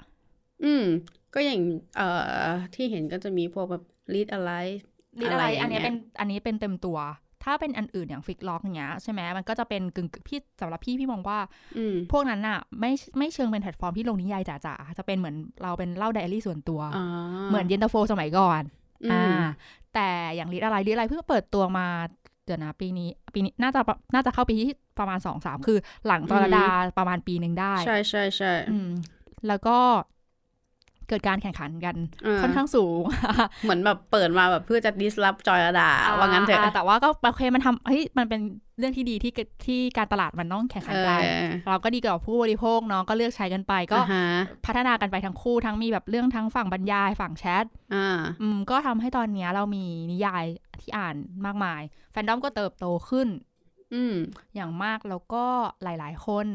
[0.63, 0.83] อืม
[1.33, 1.61] ก็อย่าง
[1.97, 2.07] เอ่
[2.45, 4.51] อที่เห็นก็จะมีพวกแบบ lead อะไร
[5.19, 6.97] ลิอะไรอะไรอย่างอันเนี้ยเงี้ยเป็นอันนี้เป็นเต็มตัว
[7.43, 11.39] ถ้าเป็นอันอื่นอย่างฟิกล็อกเงี้ยใช่ไหมมันก็จะเป็นกึ่งๆพี่สำหรับพี่พี่มองว่า
[11.77, 17.03] อืมพวกนั้นอะไม่ไม่เชิงเป็นแพลตฟอร์มที่ลงนิยายจ๋าๆจะเป็นเหมือนเราเป็นเล่าไดอารี่ส่วนตัวอ่า
[17.49, 18.61] เหมือนเย็นตาโฟสมัยก่อน
[19.05, 19.35] อือ่าม
[19.93, 21.87] แต่อย่างลิอะไรลิอะไรเพิ่งเปิดตัวมา
[22.45, 23.81] เดี๋ยวนะปีนี้ปีนี้น่าจะ
[24.13, 26.65] น่าจะเข้าปีที่ประมาณสองสามคือ หลังจรดา
[26.97, 28.89] ประมาณปีหนึ่งได้ ใช่ใช่ใช่อืม
[29.47, 29.77] แล้วก็
[31.09, 31.95] เกิดการแข่งขันกัน
[32.25, 33.01] อ่าค่อนข้างสูง
[33.63, 38.41] เหมือนแบบเปิดมาแบบเพื่อจะ disrupt จอยระดาว่างั้นเถอะาแต่ว่าก็โอเคมันทำเฮ้ยมันเป็น
[38.79, 44.25] เรื่องที่ดีที่เกิดที่การตลาดมันต้องแข่งขันกันเออเราก็ดีกับผู้บริโภคเนาะก็เลือกใช้กันไป ก็อ่าฮะ
[44.65, 50.45] พัฒนากันไปทั้งคู่ทั้งมีแบบเรื่องทั้งฝั่งบรรยายฝั่งแชทอ่าอืมก็ทำให้ตอนเนี้ยเรามีนิยาย
[50.81, 53.27] ที่อ่านมากมาย แฟนดอมก็เติบโตขึ้น
[53.93, 54.15] อืม
[54.55, 55.45] อย่างมากแล้วก็
[55.83, 56.47] หลาย ๆ คน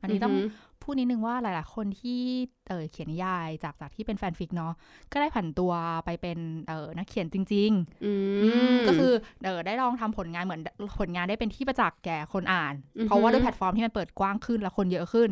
[0.00, 0.40] อันนี้ต้องหื
[0.88, 2.20] พูดนิดนึงว่าหลาย ๆ คนที่
[2.68, 4.72] เออเขียนนิยายจากจากที่เป็นแฟนฟิกเนาะ
[5.12, 5.72] ก็ได้ผันตัว
[6.04, 8.06] ไปเป็นเออนักเขียนจริงๆอื
[8.40, 9.12] อืมมก็คือ
[9.44, 10.62] เออได้ลองทำผลงานเหมือน
[10.98, 15.30] ผลงานได้เป็นที่ประจักษ์แก่คนอ่านอือฮึเพราะว่าด้วยแพลตฟอร์มที่มันเปิดกว้างขึ้นและคนเยอะขึ้น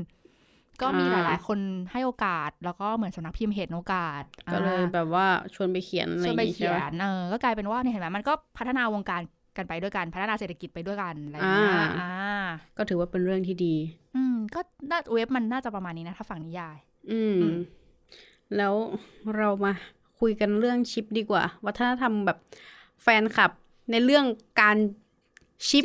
[0.83, 1.59] ก็มีหอ่าลาย ๆ คน
[1.93, 9.21] ให้โอกาส แล้วก็เหมือนสำนักพิมพ์เห็นโอกาส ก็เลยอ่าแบบว่าชวนไปเขียนอะไรชอวนย่างไปงี้เขีใช่ยไหมนเออก็กลายเป็นว่าเนี่ยเห็นไหมมันก็พัฒนาวงการ
[9.59, 13.75] กันไปด้วยกันพัฒนาเศรษฐกิจไปด้วยกันอะไรอย่างเงี้ยอ่าอ่าก็ถือว่าเป็นเรื่องที่ดี
[14.17, 16.77] อืม ก็น่าเว็บมันน่าจะประมาณนี้นะ ถ้าฝั่งนิยาย
[17.11, 17.59] อืมอืม
[18.57, 18.75] แล้ว
[19.37, 19.73] เรามา
[20.21, 22.39] คุยกันเรื่องชิปดีกว่า วัฒนธรรมแบบ
[23.03, 23.51] แฟนคลับ
[23.91, 24.25] ในเรื่อง
[24.61, 24.77] การ
[25.69, 25.85] ชิป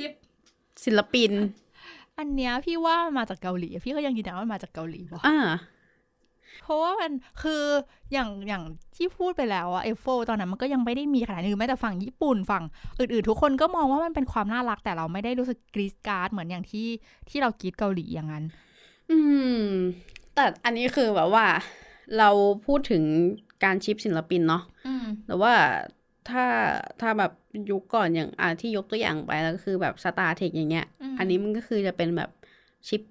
[0.85, 1.31] ศิลปิน
[2.17, 5.37] อันเนี้ยพี่ว่ามาจากเกาหลี พี่ก็ยังยืนยันว่ามันมาจากเกาหลีว่ะอ่า
[6.63, 7.11] เพราะว่ามัน
[7.41, 7.63] คือ
[8.13, 8.63] อย่างอย่าง
[8.95, 12.63] ที่พูดไปแล้วอะ F4 ตอนนั้นมันก็ยังไม่ได้มีขนาดนี้หรือแม้แต่ฝั่งญี่ปุ่นฝั่ง
[12.99, 16.87] อื่นๆ ทุกคนก็มองว่ามันเป็นความน่ารักแต่เราไม่ได้รู้สึกกรี๊ดกร๊าดเหมือนอย่างที่
[17.29, 18.43] ที่เรากรี๊ดเกาหลีอย่างนั้น
[19.11, 19.17] อื
[19.63, 19.67] ม
[20.35, 21.45] แต่อันนี้คือแบบว่า
[22.17, 22.29] เรา
[22.65, 23.03] พูดถึง
[23.63, 25.53] การ ship ศิลปินเนาะอืมแต่ว่า
[26.29, 26.45] ถ้า
[27.01, 27.31] ถ้าแบบ
[27.71, 32.29] ยุคก่อนอย่างอ่าที่ยกตัวอย่างไปแล้วก็คือแบบ Star Trek อย่างเงี้ยอืมอันนี้มันก็คือจะเป็นแบบ
[32.87, 33.01] ship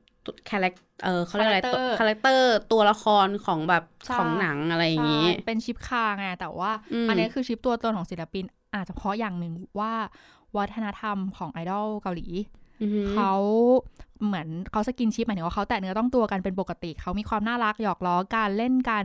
[0.50, 9.92] charac เออเขาเรียกอะไร Character คาแรคเตอร์ตัวละครของแบบใช่ ของหนังอะไรอย่างงี้ ใช่เป็น ship คาไงแต่ว่าอืม อันนี้คือ ship ตัวตนของศิลปิน อาจจะเพราะอย่างหนึ่งว่า
[10.56, 12.28] วัฒนธรรมของไอดอลเกาหลี
[12.82, 13.32] อือหือเขา
[14.24, 19.04] เหมือนเขา skinship หมายถึงว่าเขาแตะเนื้อต้องตัวกันเป็นปกติ เขามีความน่ารักหยอกล้อการเล่นกัน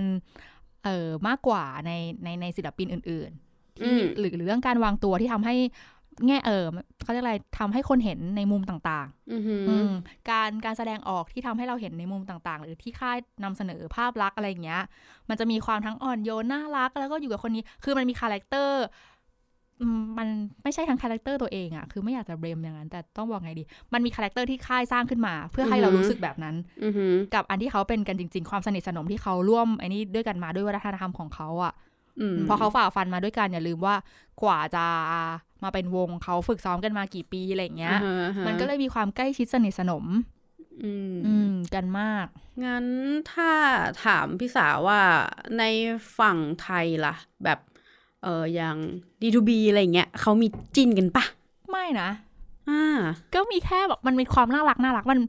[0.85, 1.91] เออมากกว่าใน
[2.23, 5.55] ในในศิลปินอื่นๆที่หรือหรือเรื่องการวางตัวที่ทำให้
[6.27, 6.65] แง่เออ
[7.03, 9.91] เขาเรียกอะไรทำให้คนเห็นในมุมต่างอือหือๆอืม
[10.29, 14.81] การการแสดงออกที่ทำให้เราเห็นในมุมต่างๆ หรือที่ค่ายนำเสนอภาพลักษณ์อะไรอย่างเงี้ย
[15.29, 18.83] มันจะมีความทั้งอ่อนโยนน่ารัก แล้วก็อยู่กับคนนี้คือมันมี character
[19.81, 20.27] อืมมัน
[20.63, 31.73] ไม่ใช่ทั้ง character ตัวเองอะคือไม่อยากจะ blame อย่างนั้น แต่ต้องบอกไงดี มันมี character ที่ค่ายสร้างขึ้นมา เพื่อให้เรารู้สึกแบบนั้นอือหือกับอันที่เขาเป็นกันจริง ๆ ความสนิทสนมที่เขาร่วมไอ้นี่ด้วยกันมาด้วยวัฒนธรรมของเขาอะ
[32.19, 33.95] อืมเพราะเขาฝ่าฟันมาด้วยกันอย่าลืมว่า
[34.41, 34.85] กว่าจะ
[35.63, 40.05] มาเป็นวงเขาฝึกซ้อมกันมากี่ปีอะไรอย่างเงี้ยอ่าฮะมันก็เลยมีความใกล้ชิดสนิทสนม
[40.83, 42.27] อืมอืมกันมาก
[42.65, 42.85] งั้น
[43.31, 43.51] ถ้า
[44.03, 45.01] ถามพี่สาวว่า
[45.57, 45.63] ใน
[46.17, 47.59] ฝั่งไทยล่ะ แบบ
[48.23, 48.77] เอออย่าง
[49.21, 51.23] D2B อะไรเงี้ยเขามีจิ้นกันปะ
[51.69, 52.09] ไม่นะ
[52.69, 52.99] อ่า
[53.33, 55.19] ก็มีแค่แบบมันมีความน่ารักน่ารักมัน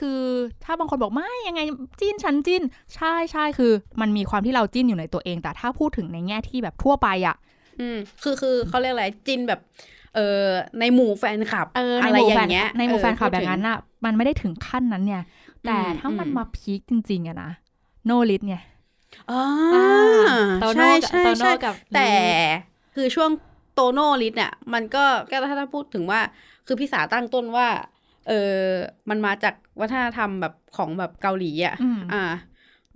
[0.00, 0.20] คือ
[0.64, 1.60] ถ้าบางคนบอกไม่ยังไง
[2.00, 2.62] จิ้นฉันจิ้น
[2.94, 7.36] ใช่ใช่คือ มันมีความที่เราจิ้นอยู่ในตัวเอง แต่ถ้าพูดถึงในแง่ที่แบบทั่วไปอะ
[7.78, 9.60] อืมคือคือเขาเรียกอะไรจิ้นแบบ
[10.12, 10.20] เออ
[10.78, 15.22] ในหมู่แฟนคลับเออในอะไรหมู่อแฟนย่างเงี้ยในหมู่แฟนคลับเออแบบนั้นอะมันไม่ได้ถึงขั้นนั้นเนี่ย
[15.66, 17.50] แต่อืมถ้ามันอืมมา peak จริงๆอะนะ
[18.04, 18.62] โน่ริทเนี่ย
[19.30, 19.34] อ่า
[20.58, 22.08] โตโน่ใช่กับใช่โตโน่ใช่กับแต่ลี
[22.94, 23.30] คือช่วง
[23.74, 26.20] โตโน่ริทเนี่ยมันก็ก็ถ้าถ้าพูดถึงว่า
[26.66, 27.68] คือพี่สาตั้งต้นว่า
[28.28, 28.60] เออ
[29.10, 32.22] มันมาจากวัฒนธรรมแบบของแบบเกาหลีอะอืมอ่า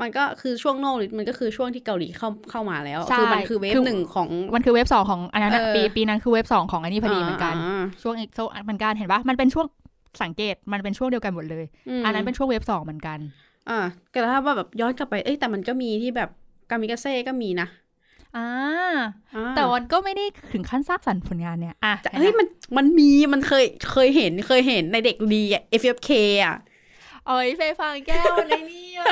[0.00, 9.66] มันก็คือช่วงโน่ริทมันก็คือช่วงที่เกาหลีเข้าเข้ามาแล้วใช่คือมันคือ wave คือหนึ่งของมันคือ wave สองของอันนั้นอะเออปีปีนั้นคือ wave สองของอันนี้พอดีเหมือนกันาช่วงเอ็กโซเหมือนกันเห็นปะมันเป็นช่วง
[10.22, 11.64] สังเกตมันเป็นช่วงเดียวกันหมดเลย
[12.00, 13.18] มอันนั้นเป็นช่วง wave สองเหมือนกัน
[13.70, 13.78] อ่า
[14.10, 16.30] แต่ถ้าว่าแบบย้อนกลับไปเอ้ยแต่มันก็มีที่แบบ
[16.70, 17.68] กามิกาเซ่ก็มีนะ
[18.36, 18.48] อ่า
[19.34, 26.10] อ่าแต่มันก็ไม่ได้ถึงขั้นสร้างสรรค์ผลงานเนี่ยอะแต่เฮ้ยมันมันมีมันเคยเคยเห็นเคยเห็นในเด็กดีอะ FFK
[26.44, 26.56] อะ
[27.26, 29.06] เอ้ยเฟยฟังแก้วในนี่อะ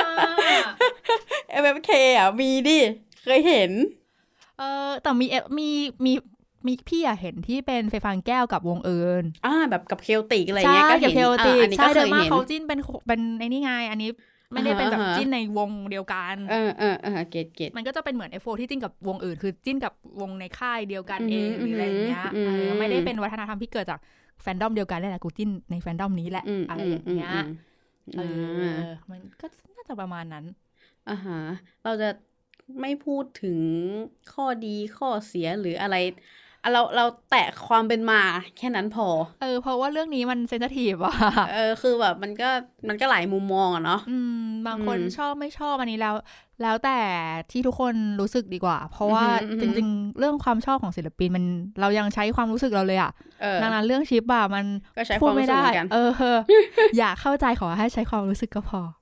[1.61, 2.79] FFK อะ มีดิ
[3.23, 3.71] เคยเห็น
[4.59, 5.69] เออแต่มีเอมี
[6.05, 6.13] มี
[6.67, 14.09] มีพี่อะเห็นที่เป็นเฟยฟังแก้วกับวงเอิญอ่าแบบกับเคลติกอะไรใช่เงี้ยก็กัเห็บนเคลติอ่าอันนี้ใช่ก็เคเดิยมมาเห็นเขาจิ้นเป็นเป็นในนี่ไง อันนี้
[14.53, 23.99] ไม่ได้เป็นแบบอ่าฮะจิ้นในวงเดียวกันเออเออเออเกตเกตมันก็จะเป็นเหมือนไอโฟที่จิ้นกับวงอื่น คือจิ้นกับวงในค่ายเดียวกันอือเอหืงอหรืออะไรอย่างเงี้ยอือหือเออไม่ได้เป็นวัฒนธรรมที่เกิดจาก
[24.41, 27.47] แฟนดอมเดียวกันเลยแหละกูจิ้นในแฟนดอมนี้แหละอืมอะไรอย่างเงี้ยม
[28.13, 28.19] เออื
[28.61, 28.75] มอ
[29.11, 30.45] มันก็น่าจะประมาณนั้น
[31.07, 31.35] อ่าฮะ
[31.83, 32.07] เราจะ
[32.81, 33.59] ไม่พูดถึง
[34.29, 36.13] ข้อดีข้อเสียหรืออะไรอะ
[36.73, 38.21] เราเราแตะความเป็นมา
[38.57, 39.07] แค่นั้นพอ
[39.41, 41.13] เออ เพราะว่าเรื่องนี้มันเซนซิทีฟอะ
[41.53, 42.49] เออ คือแบบมันก็
[42.89, 46.15] มันก็หลายมุมมองอะเนาะ อืม บางคนอืมชอบไม่ชอบอันนี้แล้ว
[46.61, 46.99] แล้วแต่
[47.51, 51.45] ที่ทุกคนรู้สึกดีกว่า เพราะว่าอือหืออือหืจอริง ๆ เรื่องความชอบของศิลปินมัน
[51.81, 54.65] เรายังใช้ความรู้สึกเราเลยอะเออดังนั้นเรื่องชิปอะมัน
[54.97, 56.11] ก็ใช้คพูดวามไม่รู้สึกได้เหมือนกันเออ
[56.97, 58.98] อยากเข้าใจขอให้ใช้ความรู้สึกก็พออืแค่นั้น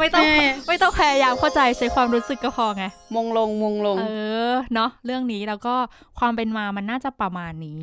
[0.00, 2.84] ไม่ต้องแไม่ต้องพยายามเข้าใจใช้ความรู้สึกก็พอไง
[3.16, 4.04] มงลงมงลง เอ
[4.52, 5.74] อ เนาะเรื่องนี้แล้วก็
[6.18, 7.80] ความเป็นมามันน่าจะประมาณนี้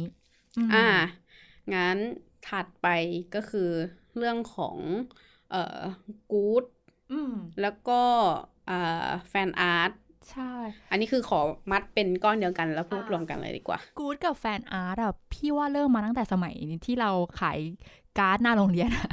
[0.70, 0.88] มอ่า
[1.74, 1.98] งั้น
[2.50, 2.88] ถัดไป
[3.36, 3.70] ก็คือ
[4.18, 4.78] เรื่องของ
[5.52, 5.80] เอ่อ
[6.32, 6.64] goods
[7.12, 8.02] อืมแล้วก็
[8.70, 9.92] อ่า fan art
[10.32, 10.54] ใช่
[10.92, 11.40] อันนี้คือขอ
[11.72, 17.60] มัดเป็นก้อนเดียวกันแล้วพูดอ่ารรวมกันเลยดีกว่า goods กับ fan art อะพี่ว่าเริ่มมาตั้งแต่สมัยที่เราขาย
[18.18, 19.06] การ์ดหน้าโรงเรียนอะ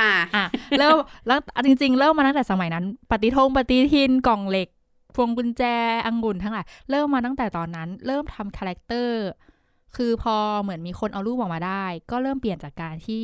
[0.00, 0.44] อ่าอะ
[0.78, 0.96] เริ่ม
[1.26, 4.68] แล้วจริง ๆ เริ่มมาตั้งแต่สมัยนั้น ปฏิทงปฏิทินกล่องเหล็ก
[5.14, 5.62] พวงกุญแจ
[6.06, 9.24] องุ่นทั้งหลายเริ่มมาตั้งแต่ตอนนั้น เริ่มทำ character
[9.96, 13.22] คือพอเหมือนมีคนเอารูปออกมาได้ ก็เริ่มเปลี่ยนจากการที่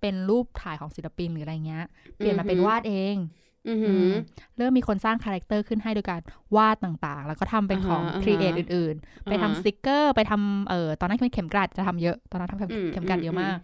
[0.00, 1.84] เป็นรูปถ่ายของศิลปินหรืออะไรเงี้ย
[2.16, 3.16] เปลี่ยนมาเป็นวาดเอง
[3.68, 4.10] อือหือ
[4.58, 6.20] เริ่มมีคนสร้าง character ขึ้นให้โดยการ
[6.56, 13.58] วาดต่างๆ แล้วก็ทำเป็นของอ่าฮะ create อ่าฮะอื่น ๆ ไปอ่าทำฮะสติกเกอร์ ไปทำเอ่อตอนนั้นเป็นเข็มกลัดจะทำเยอะ ตอนนั้นทำเข็มอืมเข็มกลัดเยอะอืมมาก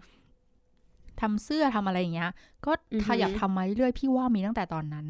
[1.21, 2.31] ทำเสื้อทำอะไรอย่างเงี้ย
[2.67, 5.07] ก็อือฮึขยับทำมาเรื่อยๆพี่ว่ามีตั้งแต่ตอนนั้น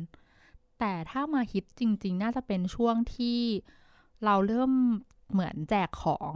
[0.80, 3.38] แต่ถ้ามาฮิตจริง ๆ น่าจะเป็นช่วงที่
[4.24, 4.72] เราเริ่ม
[5.32, 6.32] เหมือนแจกของ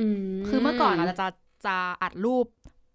[0.00, 1.28] อืมคือเมื่อก่อนเราจะจะ
[1.66, 2.46] จะอัดรูป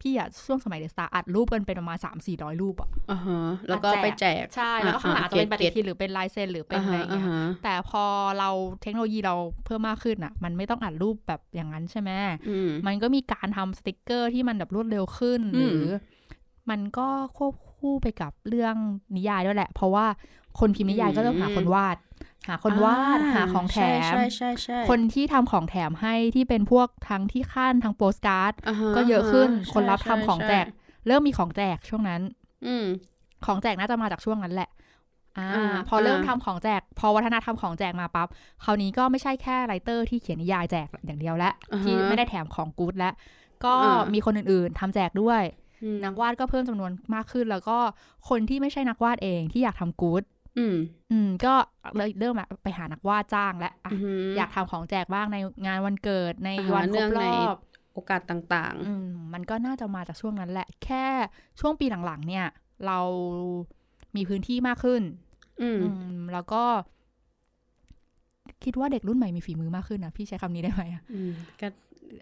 [0.01, 8.03] พี่อะช่วงสมัยเดอะสตาร์อัดรูปกันเป็นประมาณสามสี่ร้อยรูปอะอ่าฮะแล้วก็ไปแจก ใช่ แล้วก็ข้างหลังอาจจะเป็นปฏิเก็ตทินหรือเป็นลายเซ็นหรือเป็นอ่าอะไรฮะอย่างอ่าเงี้ยฮะแต่พอ
[8.39, 8.49] เรา
[8.81, 9.35] เทคโนโลยีเรา
[9.65, 12.11] เพิ่มมากขึ้นอะมันไม่ต้องอัดรูปแบบอย่างนั้นใช่ไหม
[12.49, 15.81] อืมมันก็มีการทำสติกเกอร์ที่มันแบบรวดเร็วขึ้นอืหมรือ
[16.69, 18.75] มันก็ควบคู่ไปกับเรื่อง
[19.15, 20.05] นิยายด้วยแหละ เพราะว่า
[20.59, 21.97] คนพิมพ์นิยายก็เริ่มหาคนวาด
[22.47, 23.77] หาคนวาดหาของแถ
[24.11, 30.75] มใช่ใช่ใช่คนที่ทำของแถมให้ที่เป็นพวกทั้งที่ขั้นทั้งโปสการ์ดาฮก็เยอะขึ้นใช่คนรับทำของแจกใช่
[31.07, 32.21] เริ่มมีของแจกช่วงนั้น
[32.65, 32.85] อืม
[33.45, 34.69] ของแจกน่าจะมาจากช่วงนั้นแหละ
[35.37, 38.27] อ่าอ่าพอเริ่มอ่าทำของแจก พอวัฒนธรรมของแจกมาปั๊บ
[38.63, 43.13] คราวนี้ก็ไม่ใช่แค่ไรเตอร์ที่เขียนนิยายแจกอย่างเดียวแล้วอ่าฮะที่ไม่ได้แถมของกู๊ดแล้ว
[43.65, 45.66] ก็อ่ามีมีคนอื่นๆทำแจกด้วยอืม
[46.05, 47.77] นักวาดก็เพิ่มจำนวนมากขึ้น แล้วก็
[48.29, 50.23] คนที่ไม่ใช่นักวาดเองที่อยากทำกู๊ด
[50.57, 50.75] อืม
[51.11, 51.53] อืม ก็
[51.95, 57.57] เลยเริ่มแบบไปหานักวาดจ้างแล้วอะอืมอยากทำของแจกบ้างในงานวันเกิดในอ่าวันครเนื่องบรในอบ
[57.93, 61.05] โอกาสต่างอืม มันก็น่าจะมาจากช่วงนั้นแหละ แค่
[61.59, 62.45] ช่วงปีหลังๆ เนี่ย
[62.85, 62.99] เรา
[64.15, 65.87] มีพื้นที่มากขึ้นๆอืมอื
[66.17, 66.63] ม แล้วก็
[68.63, 71.67] คิดว่าเด็กรุ่นใหม่มีฝีมือมากขึ้นนะพี่ใช้คำนี้ได้ไหมอะอืมก็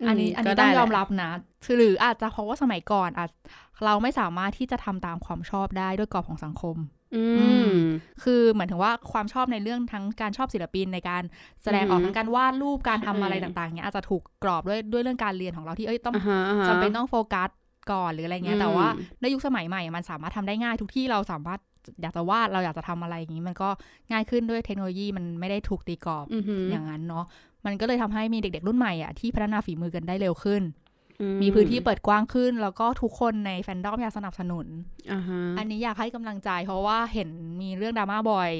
[0.08, 1.32] อันนี้อันนี้ก็ต้อได้งแหยละอมรับนะ
[1.78, 3.30] หรืออาจจะเพราะว่าสมัยก่อนอาจ
[3.86, 6.78] เราไม่สามารถที่จะทำตามความชอบได้ด้วยกรอบของสังคม
[7.16, 7.78] อือืมม
[8.24, 11.24] คือเหมือนถึงว่าความชอบในเรื่องทั้งการชอบศิลปินในการ
[11.64, 17.50] แสดงออกอือหือทั้งการวาดรูปการทำใช่อะไรต่างๆเนี้ยอาจจะถูกกรอบด้วยด้วยเรื่องการเรียนของเราที่เอ้ยต้องอ่าฮะอ่าฮะจำเป็นต้องโฟกัส
[17.92, 18.88] ก่อนหรืออะไรเงี้ยอืมแต่ว่า
[19.22, 21.60] ในยุคสมัยใหม่มันสามารถทำได้ง่ายทุกที่เราสามารถ
[22.02, 23.70] อยากจะวาดเราอยากจะทำอะไรอย่างนี้ มันก็
[24.12, 27.26] ง่ายขึ้นด้วยเทคโนโลยีมันไม่ได้ถูกตีกรอบอือหืออย่างนั้นเนาะ
[27.66, 30.62] มันก็เลยทำให้มีเด็กๆ รุ่นใหม่อะที่พัฒนาฝีมือกันได้เร็วขึ้น
[31.22, 34.68] อืมีพื้นที่เปิดกว้างขึ้น แล้วก็ทุกคนในแฟนดอมอยากสนับสนุน
[35.12, 37.30] อ่าฮะอันนี้อยากให้กำลังใจ เพราะว่าเห็น
[37.62, 38.52] มีเรื่องดราม่าบ่อย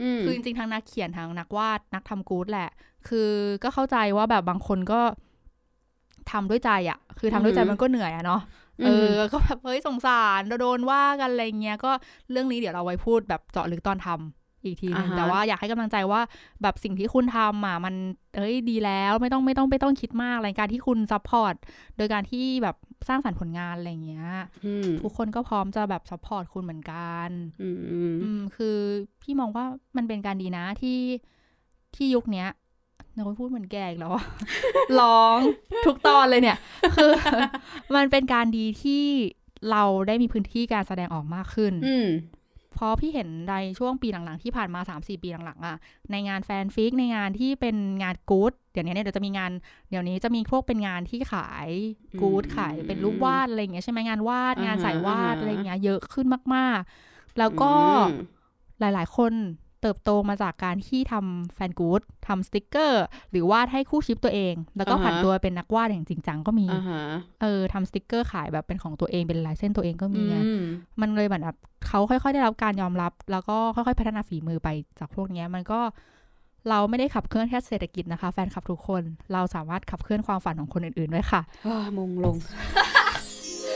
[0.00, 2.70] อืมคือจริงๆทั้งนักเขียนทั้งนักวาดนักทำกู๊ดแหละ
[3.08, 3.30] คือ
[3.62, 5.00] ก็เข้าใจว่าแบบบางคนก็
[6.30, 8.40] ทำด้วยใจอะคือทำด้วยใจมันก็เหนื่อยอะเนาะ
[8.84, 11.90] เออ ก็แบบเฮ้ยสงสารเราโดนว่ากันอะไรเงี้ย ก็
[12.30, 16.20] เรื่องนี้เดี๋ยวเราไว้พูดแบบเจาะลึกตอนทำ อีกทีนึงอ่าฮะแต่ว่าอยากให้กำลังใจว่า
[16.62, 17.94] แบบสิ่งที่คุณทำอะมัน
[18.36, 21.54] เอ้ยดีแล้วไม่ต้องไม่ต้องไม่ต้องคิดมากอะไรการที่คุณ support
[21.96, 22.76] โดยการที่แบบ
[23.08, 24.28] สร้างสรรค์ผลงานอะไรเงี้ย
[24.64, 27.30] อืมทุกคนก็พร้อมจะแบบ support คุณเหมือนกัน
[27.62, 28.76] อืมอืมอืมคือ
[29.22, 29.64] พี่มองว่า
[29.96, 31.00] มันเป็นการดีนะที่
[31.96, 32.48] ที่ยุคเนี้ย
[33.14, 34.24] เราพูดเหมือนแกอีกแล้วอะ
[35.00, 35.38] ร้อง
[35.86, 36.58] ทุกตอนเลยเนี่ย
[36.96, 37.10] คือ
[37.96, 39.04] มันเป็นการดีที่
[39.70, 45.76] เราได้มีพื้นที่การแสดงออกมากขึ้นอืมเพราะพี่เห็นในช่วงปีหลังๆ ที่ผ่านมา 3 4 ปีหลังๆอะ
[46.10, 49.50] ในงานแฟนฟิกในงานที่เป็นงานกู๊ดเดี๋ยวนี้เนี่ยเดี๋ยวจะมีงาน
[49.90, 51.68] เดี๋ยวนี้จะมีพวกเป็นงานที่ขาย
[52.20, 57.72] กู๊ดอืมขายเป็นรูปวาดอะไรอย่างเงี้ยใช่ไหมงานวาดอ่าฮะงานสายวาดอ่าฮะอะไรอย่างเงี้ยเยอะขึ้นมากๆ แล้วก็
[58.10, 58.14] อืม
[58.80, 59.32] หลายๆ คน
[59.84, 67.02] เติบโตมาจากการที่ทำ fan goods ทำสติกเกอร์ หรือวาดให้คู่ ship ตัวเอง แล้วก็อ่าฮะผันตัวเป็นนักวาดอย่างจริงจังก็มีอ่าฮะ
[67.42, 70.62] เออทำสติกเกอร์ขายแบบเป็นของตัวเองเป็นลายเส้นตัวเองก็มีไงอืม
[71.00, 74.68] มันเลยเหมือนแบบเขาค่อยๆ ได้รับการยอมรับ แล้วก็ค่อยๆ พัฒนาฝีมือไป
[74.98, 75.80] จากพวกเนี้ยมันก็
[76.70, 82.36] เราไม่ได้ขับเคลื่อนแค่เศรษฐกิจนะคะ แฟนคลับทุกคนเราสามารถขับเคลื่อนความฝันของคนอื่นๆด้วยค่ะอ้าวมงลง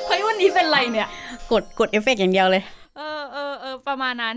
[0.07, 1.09] เฮ้ยวันนี้เป็นไรเนี่ย
[1.53, 2.63] กดกดเอฟเฟกต์อย่างเดียวเลย
[2.97, 4.37] เออเออเออประมาณนั้น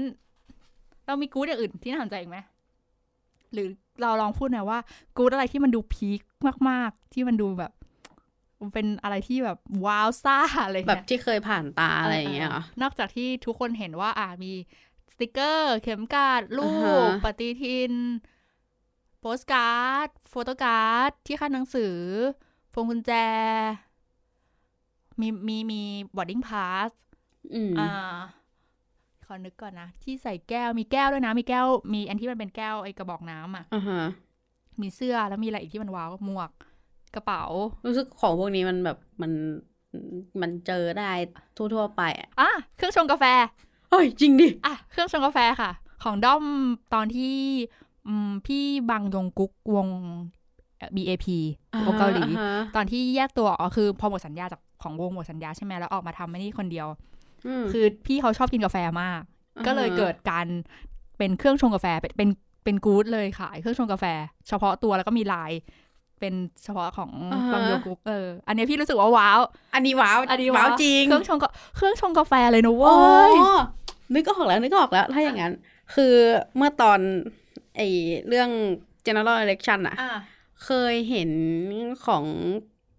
[1.05, 2.37] เรามีกู๊ดอย่างอื่นที่น่าสนใจอีกไหม
[3.53, 3.67] หรือ
[4.01, 4.79] เราลองพูดหน่อยว่า
[5.17, 6.21] กู๊ดอะไรที่มันดู peak
[6.69, 7.71] มาก ๆ ที่มันดูแบบ
[8.73, 14.53] เป็นอะไรที่แบบ wow ซ่าอะไรแบบเงี้ยที่เคยผ่านตาอะไรอย่างเงี้ยเหรอนอกจากที่ทุกคนเห็นว่า อ่ามี
[15.11, 17.93] สติกเกอร์ เข็มกลัดรูอ่าปฮะปฏิทิน
[19.19, 21.95] โปสการ์ด photo card ที่ขั้นหนังสือ
[22.73, 23.11] พวงกุญแจ
[25.19, 25.81] มีมีมี
[26.15, 26.89] boarding pass
[27.55, 27.87] อืมอ่า
[28.40, 28.40] ข
[29.32, 34.02] อนึกก่อนนะ ที่ใส่แก้วมีแก้วด้วยนะ มีแก้ว มีอันที่มันเป็นแก้วไอ้กระบอกน้ำอะอ่าฮะ
[34.82, 36.52] มีเสื้อแล้วมีอะไรอีกที่มันว้าวหมวก
[37.15, 37.44] กระเป๋า
[37.86, 39.32] รู้สึกของพวกนี้มันแบบมัน
[40.41, 41.12] มันเจอได้
[41.56, 43.26] ทั่วๆไปอะอะเครื่องชงกาแฟ
[43.89, 45.72] เฮ้ยจริงดิอะเครื่องชงกาแฟค่ะ
[46.04, 46.44] ของด้อม
[46.94, 47.38] ตอนที่
[48.08, 49.88] อืมพี่บังยงกุ๊กวง
[50.78, 51.26] เอ่อ BAP
[51.88, 57.11] วงเกาหลีอ่ฮะตอนที่แยกตัวออกคือพอหมดสัญญาจากของวงหมดสัญญาใช่ไหมแล้วออกมาทำไม่นี่คนเดียวม
[57.71, 59.21] คือพี่เขาชอบกินกาแฟมาก
[59.65, 60.47] ก็เลยเกิดการ
[61.17, 62.30] เป็นเครื่องชงกาแฟเป็นเป็น
[62.63, 64.06] เป็นกู๊ดเลยขายเครื่องชงกาแฟ
[64.47, 65.51] เฉพาะตัวแล้วก็มีลาย
[66.19, 67.12] เป็นเฉพาะของ
[67.54, 69.39] บังยงกุ๊กเอออันนี้พี่รู้สึกว่า wow
[69.73, 73.34] อันนี้ wow อันนี้ wow จริงเครื่องชงก็เครื่องชงกาแฟเลยนะโอ้เว้ย
[74.13, 75.54] นึกออกแล้วนึกออกแล้ว ถ้าอย่างนั้น
[75.95, 76.13] คือ
[76.56, 76.99] เมื่อตอน
[77.75, 77.82] ไอ
[78.27, 78.49] เรื่อง
[79.06, 80.19] general election อะอะ
[80.65, 81.32] เคยเห็น
[82.06, 82.23] ของ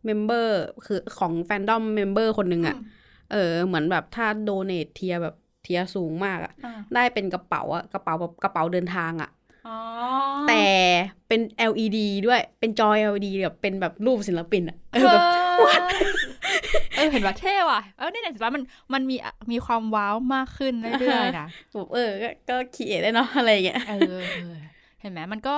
[0.05, 2.77] member คือของ fandom member คนหนึ่งอะ
[3.33, 9.31] เออเหมือนแบบถ้า donate tier แบบ tier สูงมากอะอะได้เป็นกระเป๋าอะกระเป๋าแบบกระเป๋าเดินทางอะ
[9.67, 9.79] อ๋อ
[10.49, 10.65] แต่
[11.29, 11.41] เป็น
[11.71, 15.25] LED ด้วยเป็นจอ LED แบบเป็นแบบรูปศิลปินอะเออแบบ
[15.65, 15.83] what
[16.97, 18.63] เออเห็นว่าเท่ว่ะเออเนี่ยเห็นว่ามัน
[18.95, 19.17] มันมี
[19.53, 24.55] มีความ wow มากขึ้นเรื่อยๆนะแบบเออ ก็ก็คิดได้เนาะอะไรอย่างเงี้ยเออเออ
[25.01, 25.57] เห็นไหมมันก็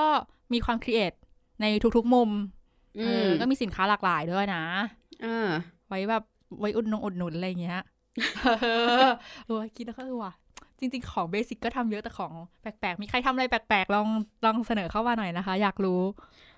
[0.52, 1.12] มีความ create
[1.60, 2.30] ในทุกๆมุม
[2.98, 4.62] อืเออมก็มีสินค้าหลากหลายด้วยนะ
[5.24, 5.48] อ่า
[5.88, 6.22] ไว้แบบ
[6.60, 7.80] ไว้อุดหนงอุดหนุนอะไรอย่างเงี้ย
[8.44, 8.66] เอ
[9.08, 9.10] อ
[9.46, 10.32] เออคิดแล้วก็เออว่ะ
[10.78, 14.06] จริง ๆ ของเบสิกก็ทำเยอะแต่ของแปลกๆ มีใครทำอะไรแปลกๆ ลอง
[14.44, 16.00] ลองเสนอเข้ามาหน่อยนะคะ อยากรู้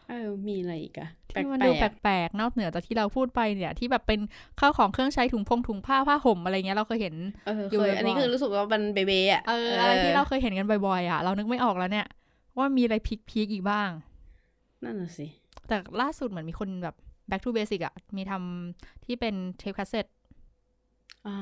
[0.08, 4.20] เออมีอะไรอีกอะแปที่มันลดูกแปลกๆนอกเหนือจากที่เราพูดไปเนี่ย ที่แบบเป็น
[4.60, 12.06] ข้าวของเครื่องใช้ถุงพงถุงผ้าผ้าห่มอะไรเงี้ยเราเคยเห็นๆเอออยู่เคยบ่อยๆอันนี้คือรู้สึกว่ามันเบเบอะเอออะไรที่เราเคยเห็นกันบ่อยๆอะเรานึกไม่ออกแล้วเนี่ย
[12.58, 12.96] ว่ามีอะไร
[13.28, 13.90] peak ๆอีกบ้าง
[14.84, 15.26] นั่นน่ะสิ
[15.68, 16.94] แต่ล่าสุดเหมือนมีคนแบบ
[17.30, 20.06] back to basic อะมีทำที่เป็นเทปคาสเซ็ต
[21.26, 21.36] อ่า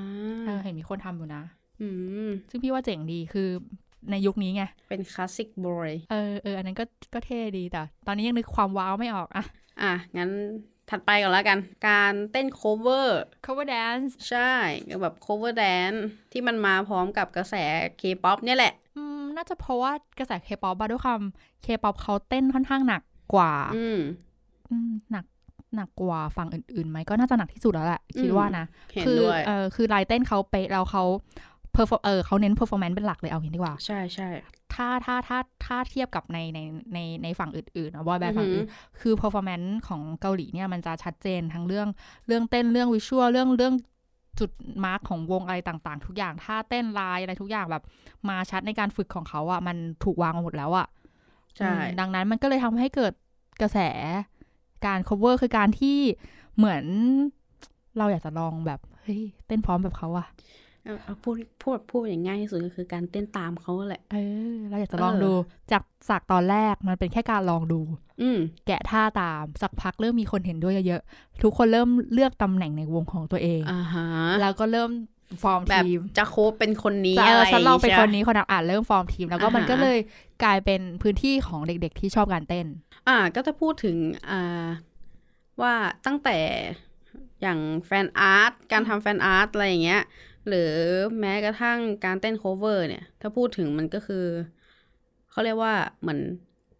[0.47, 1.43] เออเห็นมีคนทำอยู่นะ
[1.81, 1.89] อื
[2.29, 3.49] มซึ่งพี่ว่าเจ๋งดีคือ
[4.11, 9.45] ในยุคนี้ไง เป็นคลาสสิกบอยเออเอออันนั้นก็ก็เท่ดีแต่ ตอนนี้ยังนึกความ wow ไม่ออกอะ
[9.83, 10.31] อะ งั้น
[10.91, 13.09] ถัดไปก่อนแล้วกัน การเต้น cover
[13.45, 14.53] cover dance ใช่
[15.03, 16.01] แบบ cover dance
[16.33, 17.55] ที่มันมาพร้อมกับกระแส
[18.01, 21.21] K-pop เนี่ยแหละ อืม น่าจะเพราะว่ากระแส K-pop อะด้วยความ
[21.65, 23.03] K-pop เขาเต้นค่อนข้างหนัก
[23.35, 23.99] กว่า อืม
[24.71, 25.25] อืมหนัก
[25.77, 31.05] หนักกว่าฝั่งอื่นๆไหมก็น่าจะหนักที่สุดแล้วแหละคิดว่านะเห็นคืด้วยเออคือลายเต้นเขาเป๊ะแล้วเขา
[31.75, 34.29] perform เออเขาเน้น performance เป็นหลักเลยเอาอย่างนี้ดีกว่า ใช่ใช่
[34.75, 36.59] ถ้าถ้าถ้าถ้าเทียบกับในใน
[36.95, 38.67] ในในฝั่งอื่นๆนะบอยแบนด์ฝั่งอือหือื่อน
[39.01, 41.89] คือ performance ของเกาหลีเนี่ยมันจะชัดเจนทั้งเรื่อง
[42.27, 43.75] เรื่องเต้นเรื่องวิชวลเรื่องเรื่อง
[44.41, 44.51] จุด
[44.85, 47.83] มาร์กของวงอะไรต่างๆ ทุกอย่างท่าเต้นลายอะไรทุกอย่างแบบ
[48.29, 50.87] มาชัดในการฝึกของเขาอะ่ะมันถูกวางมาหมดแล้วอะ่ะ
[51.57, 53.13] ใช่อืมดังนั้นมันก็เลยทำให้เกิด
[53.61, 53.79] กระแส
[54.87, 55.99] การ cover คือการที่
[56.57, 56.85] เหมือน
[57.99, 60.27] เราอยากจะลองแบบเฮ้ยเต้นพร้อมแบบเขาอะ
[60.85, 64.17] เอาเอาพูดพูดพูดอย่างง่ายที่สุดก็คือการเต้นตามเขาแหละ เอ
[64.55, 65.33] อ เราอยากจะลองเออดู
[65.73, 67.81] จากจากตอนแรกมันเป็นแค่การลองดู
[68.23, 74.07] อืมแกะท่าตาม สักพักเริ่มมีคนเห็นด้วยเยอะๆ ทุกคนเริ่มเลือกตำแหน่งในวงของตัวเองอ่าฮะ
[74.41, 74.91] แล้วก็เริ่ม
[75.43, 79.99] ฟอร์มแบบทีมจะ cover เป็นคนนี้จะอะไรฉันลองเป็นใช่คนนี้คนนั้นอ่านเริ่มฟอร์มทีม แล้วก็อ่าฮะมันก็เลย
[80.45, 82.67] กลายเป็นพื้นที่ของเด็กๆที่ชอบการเต้น
[83.09, 83.97] อ่า ก็จะพูดถึง
[84.31, 84.67] อ่า
[85.63, 85.75] ว่า
[86.07, 86.39] ตั้งแต่
[87.43, 90.03] อย่าง fan art การทำ fan art อะไรอย่างเงี้ย
[90.49, 90.71] หรือ
[91.21, 94.25] แม้กระทั่งการเต้น cover เนี่ย ถ้าพูดถึงมันก็คือ
[95.31, 96.21] เขาเรียกว่าเหมือน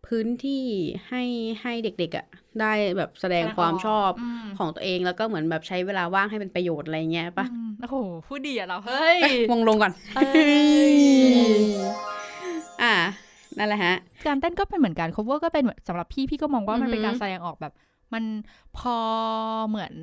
[0.07, 0.65] พื้นที่
[1.09, 1.23] ให้
[1.63, 2.27] ให้เด็กๆอะ่ะ
[2.61, 9.19] ได้แบบแสดงความชอบอืมของตัวเองแล้วก็เหมือนแบบใช้เวลาว่างให้เป็นประโยชน์อะไรเงี้ยปะอืมโอ้โหพูดดีอะเราเฮ้ย
[9.51, 10.29] วงลงก่อนเอ้
[10.93, 10.95] ย
[12.83, 12.95] อ่า
[13.59, 13.95] นั่นแหละฮะ
[14.27, 17.73] การเต้นก็เป็นเหมือนกัน cover ก็เป็นเหมือนสำหรับพี่พี่ก็มองว่ามันอือหือเป็นการแสดงออกแบบ
[18.15, 18.25] มัน
[18.79, 18.97] พอ
[19.69, 19.95] เหมือน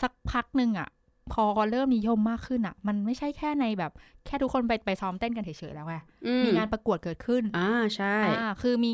[0.00, 0.88] สักพักหนึ่งอะ
[1.32, 3.92] พอเริ่มนิยมมากขึ้นอะมันไม่ใช่แค่ในแบบ
[4.26, 8.92] แค่ทุกคนไปไปซ้อมเต้นกันเฉยๆแล้วไงอืมมีงานประกวดเกิดขึ้น อ่าใช่อ่าคือมี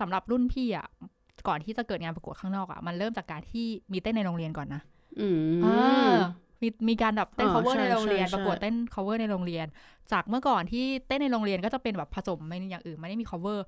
[0.00, 0.86] สำหรับรุ่นพี่อะ
[1.48, 4.82] ก่อนที่จะเกิดงานประกวดข้างนอกอะมันเริ่มจากการที่มีเต้นในโรงเรียนก่อนนะ
[5.20, 6.16] อืมอ่า
[6.62, 9.66] มีมีการแบบเต้นอ๋อ cover ใช่ในโรงเรียนใช่ประกวดเต้น cover ในโรงเรียน
[10.12, 13.58] จากเมื่อก่อนที่เต้นในโรงเรียนก็จะเป็นแบบผสมไม่อย่างอื่นไม่ได้มี cover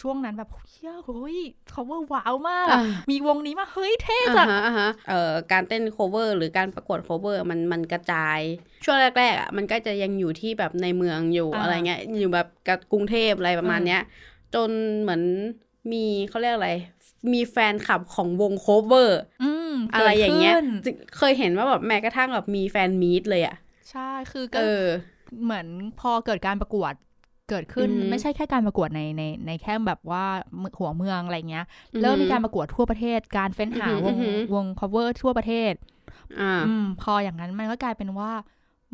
[0.00, 1.36] ช่วงนั้นแบบเฮียโอ้ย
[1.72, 2.76] cover ว้าวมากอ่า
[3.10, 5.14] มีวงนี้มาเฮ้ยเท่อ่าจังฮะอ่าฮะเอ่อ
[5.52, 8.40] การเต้น cover หรือการประกวด cover มันมันกระจาย
[8.84, 14.00] ช่วงแรกๆอะมันก็จะยังอยู่ที่แบบในเมืองอยู่อ่าอะไรเงี้ยอยู่แบบกับกรุงเทพอะไรประมาณอืมเนี้ย
[14.54, 14.70] จน
[15.02, 15.22] เหมือน
[15.92, 16.70] มีเขาเรียกอะไร
[17.34, 19.08] มีแฟนคลับของวง cover
[19.40, 20.66] อืมอะไรอย่างเงี้ยกิดขึ้น
[21.16, 23.54] เคยเห็นว่าแบบแม้กระทั่งแบบมีแฟนมีตเลยอะ
[23.90, 24.84] ใช่คือก็เออ
[25.42, 25.66] เหมือน
[26.00, 26.94] พอเกิดการประกวด
[27.48, 30.24] เกิดขึ้นอือหือไม่ใช่แค่การประกวดในในในแค่แบบว่า
[30.78, 35.72] หัวเมืองอะไรเงี้ยอือหือเริ่มมีการประกวดทั่วประเทศ การเฟ้นหาอืวองหือวง cover ทั่วประเทศ
[36.40, 38.32] อ่าอืมพออย่างนั้นมันก็กลายเป็นว่า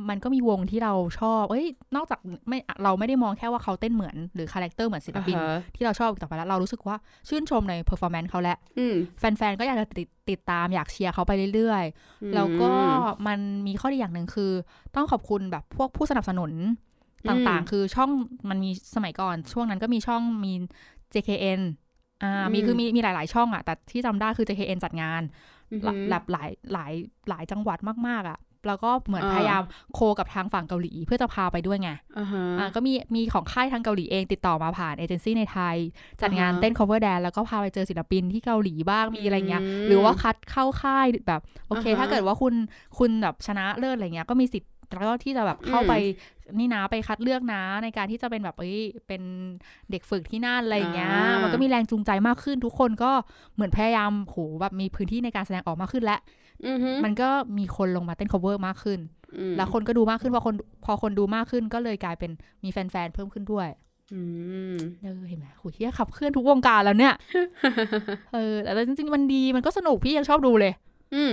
[0.08, 6.96] มันก็มีวงที่เราชอบ เอ้ย นอกจากไม่เราไม่ได้มองแค่ว่าเขาเต้นเหมือนหรือ character เหมือนศิลปินอ่าฮะที่เราชอบอีกต่อไปแล้วเรารู้สึกว่า
[7.28, 12.72] ชื่นชมใน performance เขาแหละอืมแฟนๆก็อยากจะติดติดตามอยากเชียร์เขาไปเรื่อยๆ แล้วก็
[13.26, 14.52] มันมีข้อดีอย่างหนึ่งคือ
[14.94, 16.52] ต้องขอบคุณแบบพวกผู้สนับสนุน
[17.28, 18.10] ต่างๆ คือช่อง
[18.50, 20.52] มันมีสมัยก่อน ช่วงนั้นก็มีช่องมี
[21.14, 21.60] JKN
[22.22, 25.22] อ่ามีอืมคือมีมีหลาย ๆ ช่องอะแต่ที่จำได้คือ JKN จัดงาน
[25.72, 26.92] อือหลาหือแบบหลายหลาย
[27.28, 29.62] หลายจังหวัดมากๆอะแล้วก็เหมือนอ่าพยายาม
[29.94, 35.76] โคกับทางฝั่งเกาหลีเพื่อจะพาไปด้วยไงอ่าฮะอ่าก็มีมีของค่ายทางเกาหลีเองติดต่อมาผ่านเอเจนซี่ในไทย
[36.22, 42.54] จัดงานอ่าฮะเต้น cover dance แล้วก็พาไปเจอศิลปินที่เกาหลีบ้างมีอะไรเงี้ยอืมหรือว่าคัดเข้าค่ายแบบ โอเคอ่าฮะถ้าเกิดว่าคุณ
[42.98, 45.92] คุณแบบชนะเลิศอะไรเงี้ยก็มีสิทธิ์แล้วก็ที่จะแบบเข้าอืมไป
[46.58, 49.22] นี่นะไปคัดเลือกนะ ในการที่จะเป็นแบบเอ้ยเป็น
[49.90, 53.12] เด็กฝึกที่นั่นอะไรเงี้ยอ่ามัมันก็มีแรงจูงใจมากขึ้นทุกคนก็
[53.54, 56.18] เหมือนพยายามโหแบบมีพื้นที่ในการแสดงออกมากขึ้นและ
[56.66, 59.00] อือหือมันก็มีคนลงมาเต้น cover มากขึ้น
[59.38, 60.54] อืมแล้วคนก็ดูมากขึ้นพอคน
[60.84, 62.30] พอคนดูมากขึ้นก็เลยกลายเป็น
[62.64, 63.68] มีแฟนๆเพิ่มขึ้นด้วย
[64.14, 64.20] อื
[64.74, 67.14] มเออเห็นไหมโหเฮียขับเคลื่อนทุกวงการแล้วเนี่ย
[68.34, 70.72] เออ แต่จริงๆ มันดี มันก็สนุกพี่ยังชอบดูเลย
[71.14, 71.30] อืม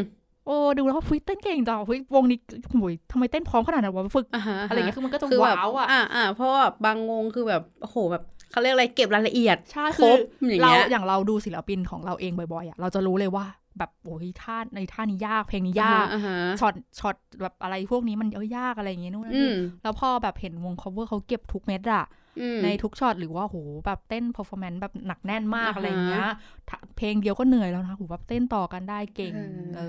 [0.50, 2.38] โโอ้ดูแล้วอุ๊ยเต้นเก่งจังอุ๊ยวงนี้
[2.72, 10.18] โอ้ยทำไมเต้นพร้อมขนาดนั้นวะฝึกอ่าฮะอะไรเงี้ยคือมันก็จะคือแบบว้าวอะอ่าอ่าเพราะว่าบางวงคือแบบโอ้โหแบบเขาเรียกอะไรเก็บรายละเอียดใช่คคืรอบ
[10.50, 13.46] อย่างเราเงี้ยอย่างเราดูศิลปินของเราเองบ่อยๆอะเราจะรู้เลยว่า
[13.78, 22.29] แบบโอ้ยท่าในท่านี้ยากเพลงนี้ยากอ่าฮะช็อตช็อตแบบอะไรพวกนี้มันเยอะยากอะไรอย่างเงี้ยนู่นนั่นอืนี่มแล้วพอแบบเห็นวง cover เขาเก็บทุกเม็ดอะอืม
[22.64, 26.24] ในทุกช็อตหรือว่าโหแบบเต้น performance แบบหนักแน่นมากอ่าฮะอะไรอย่างเงี้ย
[26.70, 29.82] ถ้าเพลงเดียวก็เหนื่อยแล้วนะโหแบบเต้นต่อกันได้เก่ง เออเอ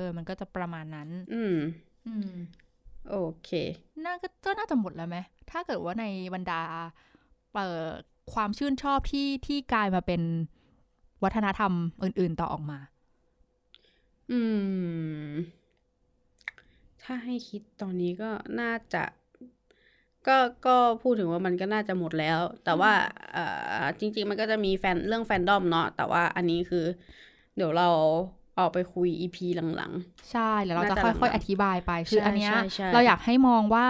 [0.00, 1.56] อมันก็จะประมาณนั้น อืม
[2.06, 2.32] อืม
[3.10, 3.50] โอเค
[4.04, 5.16] น่าก็ก็น่าจะหมดแล้วไหม
[5.50, 6.04] ถ้าเกิดว่าใน
[6.34, 6.60] บรรดา
[7.54, 7.84] เอ่อ
[8.32, 10.22] ความชื่นชอบที่ที่กลายมาเป็น
[11.22, 12.78] วัฒนธรรมอื่น ๆต่อออกมา
[14.30, 14.40] อื
[15.30, 15.34] ม
[17.02, 18.30] ถ้าให้คิดตอนนี้ก็
[18.60, 19.04] น่าจะ
[20.28, 22.92] ก็ก็พูดถึงว่ามันก็น่าจะหมดแล้ว แต่ว่า
[23.32, 23.44] เอ่
[23.82, 26.84] อจริง ๆ มันก็จะมีแฟนเรื่องแฟนดอมเนาะแต่ว่าอันนี้คือ
[27.56, 27.88] เดี๋ยวเรา
[28.56, 29.92] เอาไปคุยอีพีหลัง
[30.30, 33.86] ใช่แล้วเราจะน่าจะค่อยหลังๆๆอธิบายไปคือใช่อันเนี้ยใช่ใช่เราอยากให้มองว่า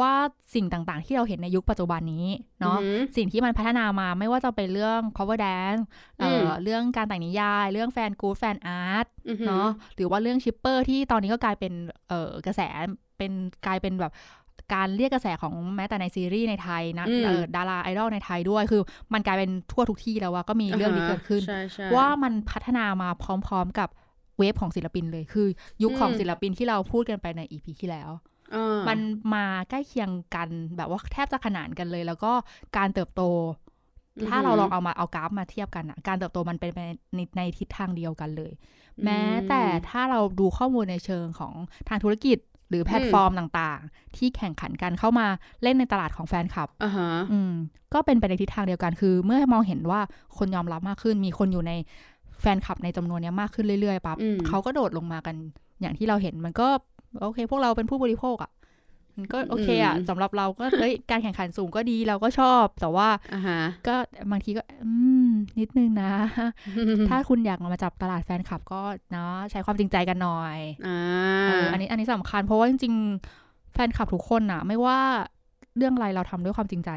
[0.00, 0.14] ว่า
[0.54, 5.82] สิ่งต่างๆ ที่เราเห็นในยุคปัจจุบันนี้ๆเนาะอือหือสิ่งที่มันพัฒนามาไม่ว่าจะเป็นเรื่อง cover dance
[6.18, 11.72] เอ่ออมเรื่องการแต่งนิยาย เรื่องแฟนกู๊ดแฟนอาร์ตอือหือเนาะหรือว่าเรื่อง shipper ที่ตอนนี้ก็กลายเป็น
[12.08, 12.60] เอ่อกระแส
[13.18, 13.32] เป็น
[13.66, 14.12] กลายเป็นแบบ
[14.74, 23.88] การเรียกกระแสของแม้แต่ในซีรีส์ในไทยนะอืมเอ่อดาราไอดอลในไทยด้วย คือมันกลายเป็นทั่วทุกที่แล้วว่าก็มีเรื่องนี้เกิดขึ้นใช่ใช่ว่ามันพัฒนามาพร้อม ๆ กับ
[24.38, 25.46] wave ของศิลปินเลย คือ
[25.82, 28.10] ยุคของอืมศิลปินที่เราพูดกันไปใน EP ที่แล้ว
[28.54, 28.98] อ่ามัน
[29.34, 32.32] มาใกล้เคียงกันแบบว่าแทบจะขนานกันเลย แล้วก็
[32.76, 33.22] การเติบโต
[34.28, 36.78] ถ้าเราลองเอามาเอากราฟมาเทียบกันอะการเติบโตมันเป็นไป
[37.14, 38.52] ในในทิศทางเดียวกันเลย
[39.04, 41.54] แม้แต่ถ้าเราดูข้อมูลในเชิงของ
[41.88, 42.38] ทางธุรกิจ
[42.70, 45.26] หรือแพลตฟอร์มต่างๆ ที่แข่งขันกันเข้ามา
[45.62, 47.52] เล่นในตลาดของแฟนคลับอ่าฮะอืม
[47.94, 50.00] ก็เป็นไปในทิศทางเดียวกันคือ เมื่อมองเห็นว่า
[50.38, 51.72] คนยอมรับมากขึ้น มีคนอยู่ใน
[52.40, 55.36] แฟนคลับในจำนวนเนี้ยมากขึ้นเรื่อยๆปั๊บอืมเขาก็โดดลงมากัน
[55.80, 56.68] อย่างที่เราเห็นมันก็
[57.20, 58.59] โอเค พวกเราเป็นผู้บริโภคอะ่ะมัน
[59.32, 63.94] ก็โอเคอะ่ะสำหรับเราก็เอ้ยการแข่งขันสูงก็ดีเราก็ชอบ แต่ว่าอ่าฮะก็
[64.30, 64.92] บางทีก็ อื
[65.28, 66.12] ม นิดนึงนะ
[67.08, 70.98] ถ้าคุณอยากมาจับตลาดแฟนคลับก็เนาะใช้ความจริงใจกันหน่อยอ่า
[71.48, 74.98] เอออันนี้อันนี้สำคัญเพราะว่าจริงๆ แฟนคลับทุกคนอะไม่ว่า
[75.76, 76.90] เรื่องอะไรเราทำด้วยความจริงใจ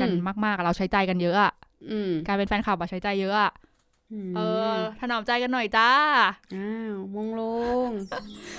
[0.00, 0.10] กัน
[0.44, 1.52] มากๆอะเราใช้ใจกันเยอะอะ
[1.90, 3.52] อืมการเป็นแฟนคลับอะใช้ใจเยอะอะม
[4.36, 4.40] เอ
[4.74, 5.90] อ ถนอมใจกันหน่อยจ้า
[6.54, 7.42] อ้าวมงล
[7.88, 7.90] ง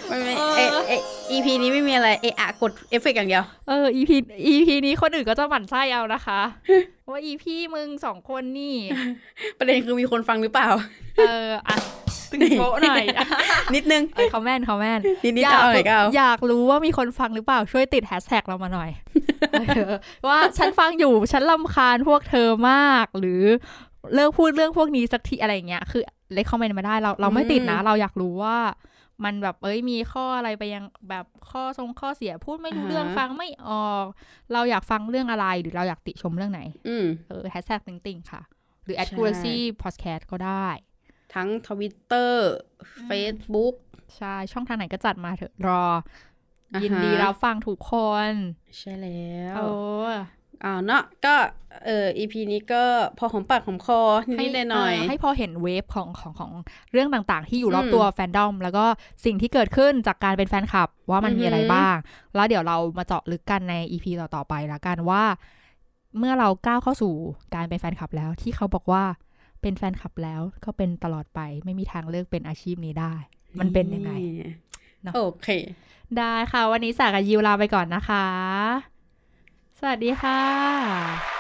[0.08, 0.94] ไม่ไม่เออเอเอ
[1.32, 4.12] EP นี้ไม่มีอะไร เอะอะกดเอฟเฟกต์อย่างเดียว เออ EP
[4.54, 6.42] EP นี้คนอื่นก็จะหมั่นไส้เอานะคะ
[7.12, 7.46] ว่า EP
[7.76, 8.76] มึงสองคนนี่
[9.58, 10.70] ประเด็นคือมีคนฟังหรือเปล่า
[11.18, 11.76] เออ อะ
[12.32, 13.06] ตึงโป๊ะหน่อย
[13.76, 18.90] นิดนึงเออเขาแม่นเขาแม่นนิดนิดเอาหน่อยก็เอาอยากรู้ว่ามีคนฟังหรือเปล่า ช่วยติดแฮชแท็กเรามาหน่อย
[19.52, 19.94] เออ
[20.28, 23.44] ว่าฉันฟังอยู่ ฉันลำคาญพวกเธอมาก หรือ
[24.14, 28.58] เลิกพูดเรื่องพวกนี้สักทีอะไรอย่างเงี้ย คือเลคคอมเมนต์มาได้เราเราไม่ติดนะ เราอยากรู้ว่า
[29.26, 34.06] มันแบบเอ้ยมีข้ออะไรไปยังแบบข้อทรงข้อเสียพูดไม่รู้อ่าฮะเรื่องฟังไม่ออก
[34.54, 38.42] เราอยากฟังเรื่องอะไรหรือเราอยากติชมเรื่องไหนอืมเออแฮชแท็กติงติงค่ะ
[38.84, 40.68] หรือใช่ accuracy podcast ก็ได้
[41.34, 42.50] ทั้งทวิตเตอร์
[43.10, 43.76] Facebook
[44.18, 45.86] ใช่ ช่องทางไหนก็จัดมาเถอะรอ
[46.74, 47.94] อ่าฮะยินดีรับฟังทุกค
[48.30, 48.32] น
[48.78, 51.36] ใช่แล้วโอ้อ่าเนาะก็
[51.86, 52.84] เออ EP นี้ก็
[53.18, 56.52] พอหอมปากหอมคอนิดๆหน่อยเให้พอเห็นเวฟของของของ
[56.92, 58.86] เรื่องต่างๆ ที่อยู่รอบอืมตัวแฟนดอม แล้วก็
[59.26, 61.96] สิ่งที่เกิดขึ้นจากการเป็นแฟนคลับ ว่ามันมีอะไรอือหือบ้าง
[62.36, 65.24] แล้วเดี๋ยวเรามาเจาะลึกกันใน EP ต่อๆไปละกันว่า
[66.18, 67.14] เมื่อเราก้าวเข้าสู่
[67.56, 69.04] การเป็นแฟนคลับแล้ว ที่เขาบอกว่า
[69.62, 73.14] เป็นแฟนคลับแล้วก็เป็นตลอดไปไม่มีทางเลิกเป็นอาชีพนี้ได้
[73.60, 74.12] มันเป็นยังไง
[75.04, 75.48] เนอะโอเค
[76.18, 78.99] ได้ค่ะ วันนี้สากับยิวลาไปก่อนนะคะ
[79.80, 81.39] สวัสดีค่ะ